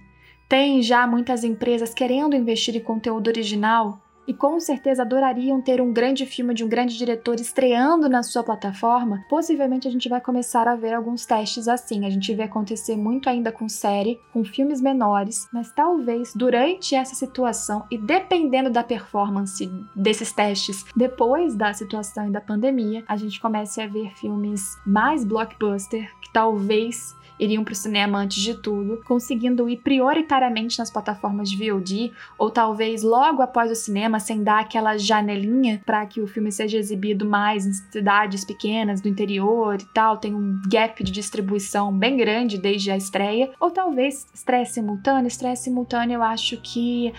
tem 0.47 0.81
já 0.81 1.05
muitas 1.05 1.43
empresas 1.43 1.93
querendo 1.93 2.35
investir 2.35 2.75
em 2.75 2.79
conteúdo 2.79 3.27
original 3.27 4.00
e 4.27 4.33
com 4.33 4.59
certeza 4.59 5.01
adorariam 5.01 5.61
ter 5.61 5.81
um 5.81 5.91
grande 5.91 6.25
filme 6.25 6.53
de 6.53 6.63
um 6.63 6.69
grande 6.69 6.97
diretor 6.97 7.35
estreando 7.39 8.07
na 8.07 8.23
sua 8.23 8.43
plataforma, 8.43 9.23
possivelmente 9.29 9.87
a 9.87 9.91
gente 9.91 10.07
vai 10.09 10.21
começar 10.21 10.67
a 10.67 10.75
ver 10.75 10.93
alguns 10.93 11.25
testes 11.25 11.67
assim. 11.67 12.05
A 12.05 12.09
gente 12.09 12.33
vê 12.33 12.43
acontecer 12.43 12.95
muito 12.95 13.29
ainda 13.29 13.51
com 13.51 13.67
série, 13.67 14.19
com 14.31 14.43
filmes 14.43 14.81
menores, 14.81 15.47
mas 15.51 15.71
talvez 15.71 16.33
durante 16.35 16.95
essa 16.95 17.15
situação 17.15 17.85
e 17.89 17.97
dependendo 17.97 18.69
da 18.69 18.83
performance 18.83 19.69
desses 19.95 20.31
testes, 20.31 20.85
depois 20.95 21.55
da 21.55 21.73
situação 21.73 22.27
e 22.27 22.31
da 22.31 22.41
pandemia, 22.41 23.03
a 23.07 23.15
gente 23.15 23.39
comece 23.39 23.81
a 23.81 23.87
ver 23.87 24.11
filmes 24.15 24.77
mais 24.85 25.23
blockbuster 25.23 26.11
que 26.21 26.31
talvez 26.31 27.15
iriam 27.41 27.63
para 27.63 27.71
o 27.71 27.75
cinema 27.75 28.19
antes 28.19 28.41
de 28.41 28.53
tudo, 28.53 29.01
conseguindo 29.03 29.67
ir 29.67 29.77
prioritariamente 29.77 30.77
nas 30.77 30.91
plataformas 30.91 31.49
de 31.49 31.57
VOD, 31.57 32.13
ou 32.37 32.51
talvez 32.51 33.01
logo 33.01 33.41
após 33.41 33.71
o 33.71 33.75
cinema, 33.75 34.19
sem 34.19 34.43
dar 34.43 34.59
aquela 34.59 34.95
janelinha 34.97 35.81
para 35.83 36.05
que 36.05 36.21
o 36.21 36.27
filme 36.27 36.51
seja 36.51 36.77
exibido 36.77 37.25
mais 37.25 37.65
em 37.65 37.73
cidades 37.73 38.45
pequenas 38.45 39.01
do 39.01 39.09
interior 39.09 39.81
e 39.81 39.85
tal, 39.93 40.17
tem 40.17 40.35
um 40.35 40.61
gap 40.69 41.03
de 41.03 41.11
distribuição 41.11 41.91
bem 41.91 42.15
grande 42.15 42.59
desde 42.59 42.91
a 42.91 42.97
estreia, 42.97 43.51
ou 43.59 43.71
talvez 43.71 44.27
estreia 44.33 44.65
simultânea, 44.65 45.27
estreia 45.27 45.55
simultânea 45.55 46.15
eu 46.15 46.23
acho 46.23 46.57
que 46.57 47.11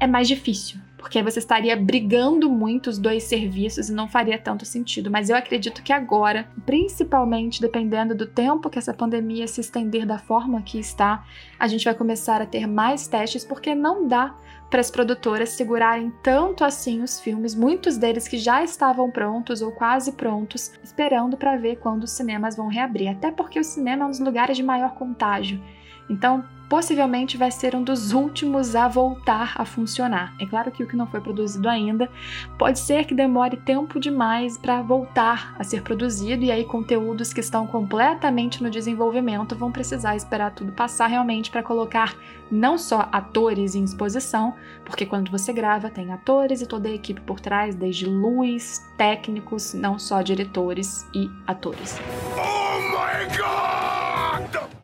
é 0.00 0.06
mais 0.06 0.26
difícil 0.26 0.87
porque 0.98 1.22
você 1.22 1.38
estaria 1.38 1.76
brigando 1.76 2.50
muito 2.50 2.90
os 2.90 2.98
dois 2.98 3.22
serviços 3.22 3.88
e 3.88 3.94
não 3.94 4.08
faria 4.08 4.36
tanto 4.36 4.66
sentido. 4.66 5.10
Mas 5.10 5.30
eu 5.30 5.36
acredito 5.36 5.82
que 5.82 5.92
agora, 5.92 6.48
principalmente 6.66 7.60
dependendo 7.60 8.14
do 8.14 8.26
tempo 8.26 8.68
que 8.68 8.78
essa 8.78 8.92
pandemia 8.92 9.46
se 9.46 9.60
estender 9.60 10.04
da 10.04 10.18
forma 10.18 10.60
que 10.60 10.78
está, 10.78 11.24
a 11.58 11.68
gente 11.68 11.84
vai 11.84 11.94
começar 11.94 12.42
a 12.42 12.46
ter 12.46 12.66
mais 12.66 13.06
testes, 13.06 13.44
porque 13.44 13.74
não 13.74 14.06
dá 14.08 14.34
para 14.68 14.80
as 14.80 14.90
produtoras 14.90 15.50
segurarem 15.50 16.12
tanto 16.22 16.62
assim 16.62 17.02
os 17.02 17.20
filmes, 17.20 17.54
muitos 17.54 17.96
deles 17.96 18.28
que 18.28 18.36
já 18.36 18.62
estavam 18.62 19.10
prontos 19.10 19.62
ou 19.62 19.72
quase 19.72 20.12
prontos, 20.12 20.72
esperando 20.82 21.36
para 21.36 21.56
ver 21.56 21.76
quando 21.76 22.04
os 22.04 22.10
cinemas 22.10 22.56
vão 22.56 22.68
reabrir. 22.68 23.08
Até 23.08 23.30
porque 23.30 23.58
o 23.58 23.64
cinema 23.64 24.04
é 24.04 24.06
um 24.06 24.10
dos 24.10 24.20
lugares 24.20 24.56
de 24.56 24.62
maior 24.62 24.94
contágio. 24.94 25.62
Então, 26.08 26.44
possivelmente 26.68 27.36
vai 27.36 27.50
ser 27.50 27.74
um 27.74 27.82
dos 27.82 28.12
últimos 28.12 28.76
a 28.76 28.86
voltar 28.86 29.54
a 29.56 29.64
funcionar. 29.64 30.34
É 30.38 30.44
claro 30.44 30.70
que 30.70 30.82
o 30.82 30.86
que 30.86 30.96
não 30.96 31.06
foi 31.06 31.20
produzido 31.20 31.68
ainda 31.68 32.10
pode 32.58 32.78
ser 32.78 33.06
que 33.06 33.14
demore 33.14 33.56
tempo 33.56 33.98
demais 33.98 34.58
para 34.58 34.82
voltar 34.82 35.54
a 35.58 35.64
ser 35.64 35.82
produzido 35.82 36.44
e 36.44 36.52
aí 36.52 36.64
conteúdos 36.64 37.32
que 37.32 37.40
estão 37.40 37.66
completamente 37.66 38.62
no 38.62 38.70
desenvolvimento 38.70 39.56
vão 39.56 39.72
precisar 39.72 40.14
esperar 40.14 40.52
tudo 40.52 40.72
passar 40.72 41.06
realmente 41.06 41.50
para 41.50 41.62
colocar 41.62 42.14
não 42.50 42.76
só 42.76 43.08
atores 43.12 43.74
em 43.74 43.84
exposição, 43.84 44.54
porque 44.84 45.06
quando 45.06 45.30
você 45.30 45.52
grava 45.52 45.90
tem 45.90 46.12
atores 46.12 46.60
e 46.60 46.66
toda 46.66 46.88
a 46.88 46.92
equipe 46.92 47.20
por 47.20 47.40
trás, 47.40 47.74
desde 47.74 48.06
luz, 48.06 48.86
técnicos, 48.96 49.74
não 49.74 49.98
só 49.98 50.22
diretores 50.22 51.06
e 51.14 51.30
atores. 51.46 51.98
Oh 52.36 52.80
my 52.90 53.36
God! 53.36 53.77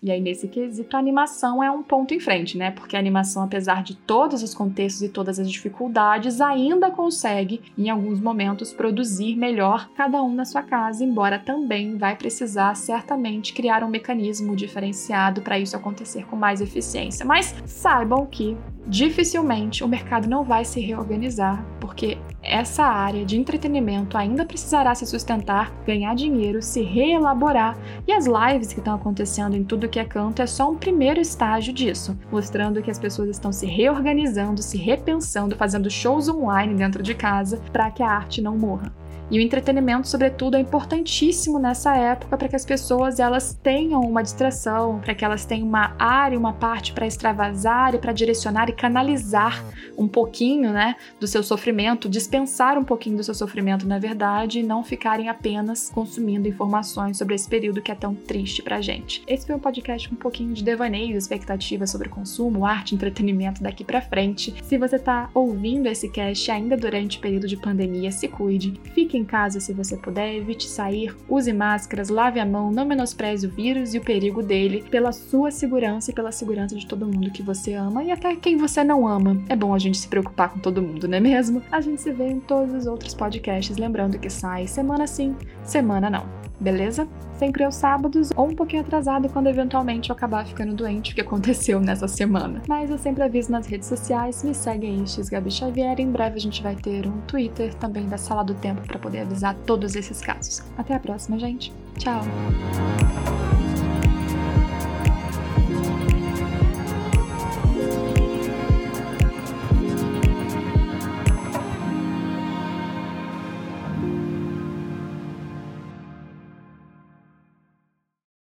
E 0.05 0.11
aí, 0.11 0.21
nesse 0.21 0.49
quesito, 0.49 0.95
a 0.95 0.99
animação 0.99 1.65
é 1.65 1.71
um 1.71 1.83
ponto 1.83 2.13
em 2.13 2.21
frente, 2.21 2.59
né? 2.59 2.71
Porque 2.71 2.95
a 2.95 2.99
animação, 2.99 3.43
apesar 3.43 3.83
de 3.83 3.97
todos 3.97 4.43
os 4.43 4.55
contextos 4.55 5.01
e 5.01 5.09
todas 5.09 5.39
as 5.39 5.51
dificuldades, 5.51 6.43
ainda 6.43 6.91
consegue, 6.91 7.63
em 7.79 7.89
alguns 7.89 8.21
momentos, 8.21 8.71
produzir 8.71 9.35
melhor 9.35 9.89
cada 9.97 10.23
um 10.23 10.35
na 10.35 10.45
sua 10.45 10.63
casa, 10.63 11.03
embora 11.03 11.39
também 11.39 11.97
vai 11.97 12.17
precisar 12.17 12.75
certamente 12.77 13.55
criar 13.55 13.83
um 13.83 13.89
mecanismo 13.89 14.55
diferenciado 14.55 15.41
para 15.41 15.59
isso 15.59 15.75
acontecer 15.75 16.27
com 16.27 16.37
mais 16.37 16.61
eficiência. 16.61 17.25
Mas 17.25 17.55
saibam 17.65 18.27
que 18.27 18.55
dificilmente 18.87 19.83
o 19.83 19.89
mercado 19.89 20.29
não 20.29 20.45
vai 20.45 20.67
se 20.67 20.81
reorganizar, 20.81 21.65
porque 21.81 22.19
essa 22.45 22.85
área 22.85 23.25
de 23.25 23.39
entretenimento 23.39 24.19
ainda 24.19 24.45
precisará 24.45 24.95
se 24.95 25.07
sustentar, 25.07 25.73
ganhar 25.87 26.15
dinheiro, 26.15 26.61
se 26.61 26.83
reelaborar, 26.83 27.77
e 28.07 28.13
as 28.13 28.27
lives 28.27 28.73
que 28.73 28.79
estão 28.79 28.95
acontecendo 28.95 29.57
em 29.57 29.65
tudo 29.65 29.89
que 29.89 29.99
é 29.99 30.05
canto 30.05 30.43
é 30.43 30.47
só 30.47 30.71
um 30.71 30.77
primeiro 30.77 31.21
estágio 31.21 31.73
disso, 31.73 32.17
mostrando 32.31 32.83
que 32.83 32.91
as 32.91 32.99
pessoas 32.99 33.31
estão 33.31 33.51
se 33.51 33.67
reorganizando, 33.67 34.63
se 34.63 34.77
repensando, 34.77 35.57
fazendo 35.57 35.91
shows 35.91 36.29
online 36.29 36.75
dentro 36.75 37.03
de 37.03 37.15
casa 37.15 37.61
para 37.73 37.91
que 37.91 38.03
a 38.03 38.11
arte 38.11 38.43
não 38.43 38.57
morra. 38.57 38.93
E 39.31 39.39
o 39.39 39.41
entretenimento, 39.41 40.07
sobretudo, 40.07 40.57
é 40.57 40.61
importantíssimo 40.61 41.59
nessa 41.59 41.97
época 41.97 42.37
para 42.37 42.49
que 42.49 42.57
as 42.57 42.65
pessoas 42.65 43.19
elas 43.19 43.59
tenham 43.63 44.01
uma 44.01 44.23
distração, 44.23 45.01
para 45.01 45.15
que 45.15 45.25
elas 45.25 45.45
tenham 45.45 45.67
uma 45.67 45.95
área, 45.99 46.39
uma 46.39 46.53
parte 46.53 46.93
para 46.93 47.07
extravasar 47.07 47.95
e 47.95 47.99
para 47.99 48.13
direcionar 48.13 48.69
e 48.69 48.73
canalizar 48.73 49.65
um 49.97 50.07
pouquinho, 50.07 50.73
né, 50.73 50.97
do 51.19 51.27
seu 51.27 51.43
sofrimento, 51.43 52.09
dispensar 52.09 52.79
um 52.79 52.85
pouquinho 52.85 53.17
do 53.17 53.25
seu 53.25 53.35
sofrimento, 53.35 53.87
na 53.87 53.99
verdade, 53.99 54.61
e 54.61 54.63
não 54.63 54.85
ficarem 54.85 55.29
apenas 55.29 55.91
consumindo 55.91 56.49
informações 56.49 57.17
sobre 57.17 57.35
esse 57.35 57.49
período 57.49 57.81
que 57.81 57.91
é 57.91 57.95
tão 57.95 58.15
triste 58.15 58.63
pra 58.63 58.81
gente. 58.81 59.23
Esse 59.27 59.47
foi 59.47 59.55
um 59.55 59.61
podcast 59.61 60.09
com 60.09 60.15
um 60.15 60.19
pouquinho 60.19 60.53
de 60.53 60.63
devaneio, 60.63 61.17
expectativa 61.17 61.87
sobre 61.87 62.09
consumo, 62.09 62.67
arte, 62.67 62.95
entretenimento 62.95 63.63
daqui 63.63 63.85
para 63.85 64.01
frente. 64.01 64.55
Se 64.63 64.77
você 64.77 64.99
tá 64.99 65.31
ouvindo 65.33 65.87
esse 65.87 66.09
cast 66.09 66.51
ainda 66.51 66.77
durante 66.77 67.19
o 67.19 67.21
período 67.21 67.47
de 67.47 67.57
pandemia, 67.57 68.11
se 68.11 68.29
cuide, 68.29 68.75
fique 68.95 69.14
Fique 69.15 69.23
em 69.23 69.25
casa 69.25 69.61
se 69.61 69.73
você 69.73 69.97
puder, 69.97 70.35
evite 70.35 70.69
sair, 70.69 71.15
use 71.29 71.53
máscaras, 71.53 72.09
lave 72.09 72.41
a 72.41 72.45
mão, 72.45 72.73
não 72.73 72.85
menospreze 72.85 73.47
o 73.47 73.51
vírus 73.51 73.95
e 73.95 73.99
o 73.99 74.01
perigo 74.01 74.43
dele 74.43 74.85
pela 74.91 75.13
sua 75.13 75.53
segurança 75.53 76.11
e 76.11 76.15
pela 76.15 76.33
segurança 76.33 76.75
de 76.75 76.85
todo 76.85 77.07
mundo 77.07 77.31
que 77.31 77.41
você 77.41 77.75
ama 77.75 78.03
e 78.03 78.11
até 78.11 78.35
quem 78.35 78.57
você 78.57 78.83
não 78.83 79.07
ama. 79.07 79.41
É 79.49 79.55
bom 79.55 79.73
a 79.73 79.79
gente 79.79 79.99
se 79.99 80.09
preocupar 80.09 80.49
com 80.49 80.59
todo 80.59 80.83
mundo, 80.83 81.07
não 81.07 81.17
é 81.17 81.21
mesmo? 81.21 81.63
A 81.71 81.81
gente 81.81 82.01
se 82.01 82.11
vê 82.11 82.27
em 82.27 82.41
todos 82.41 82.75
os 82.75 82.87
outros 82.87 83.15
podcasts, 83.15 83.77
lembrando 83.77 84.19
que 84.19 84.29
sai 84.29 84.67
semana 84.67 85.07
sim, 85.07 85.37
semana 85.63 86.11
não. 86.11 86.44
Beleza? 86.61 87.07
Sempre 87.39 87.65
aos 87.65 87.75
sábados 87.75 88.31
ou 88.37 88.49
um 88.49 88.55
pouquinho 88.55 88.83
atrasado 88.83 89.29
quando 89.29 89.49
eventualmente 89.49 90.11
eu 90.11 90.17
acabar 90.17 90.47
ficando 90.47 90.75
doente, 90.75 91.13
o 91.13 91.15
que 91.15 91.21
aconteceu 91.21 91.81
nessa 91.81 92.07
semana. 92.07 92.63
Mas 92.69 92.91
eu 92.91 92.99
sempre 92.99 93.23
aviso 93.23 93.51
nas 93.51 93.67
redes 93.67 93.89
sociais, 93.89 94.43
me 94.45 94.55
segue 94.55 94.87
aí, 94.87 95.07
xgabi 95.07 95.51
Xavier. 95.51 96.01
Em 96.01 96.11
breve 96.11 96.37
a 96.37 96.41
gente 96.41 96.63
vai 96.63 96.77
ter 96.77 97.07
um 97.07 97.21
Twitter 97.23 97.75
também 97.75 98.09
da 98.09 98.17
Sala 98.17 98.45
do 98.45 98.55
Tempo 98.55 98.83
para 98.87 98.99
poder 98.99 99.21
avisar 99.21 99.55
todos 99.67 99.97
esses 99.97 100.21
casos. 100.21 100.63
Até 100.79 100.95
a 100.95 101.01
próxima, 101.01 101.39
gente. 101.39 101.73
Tchau! 101.99 102.23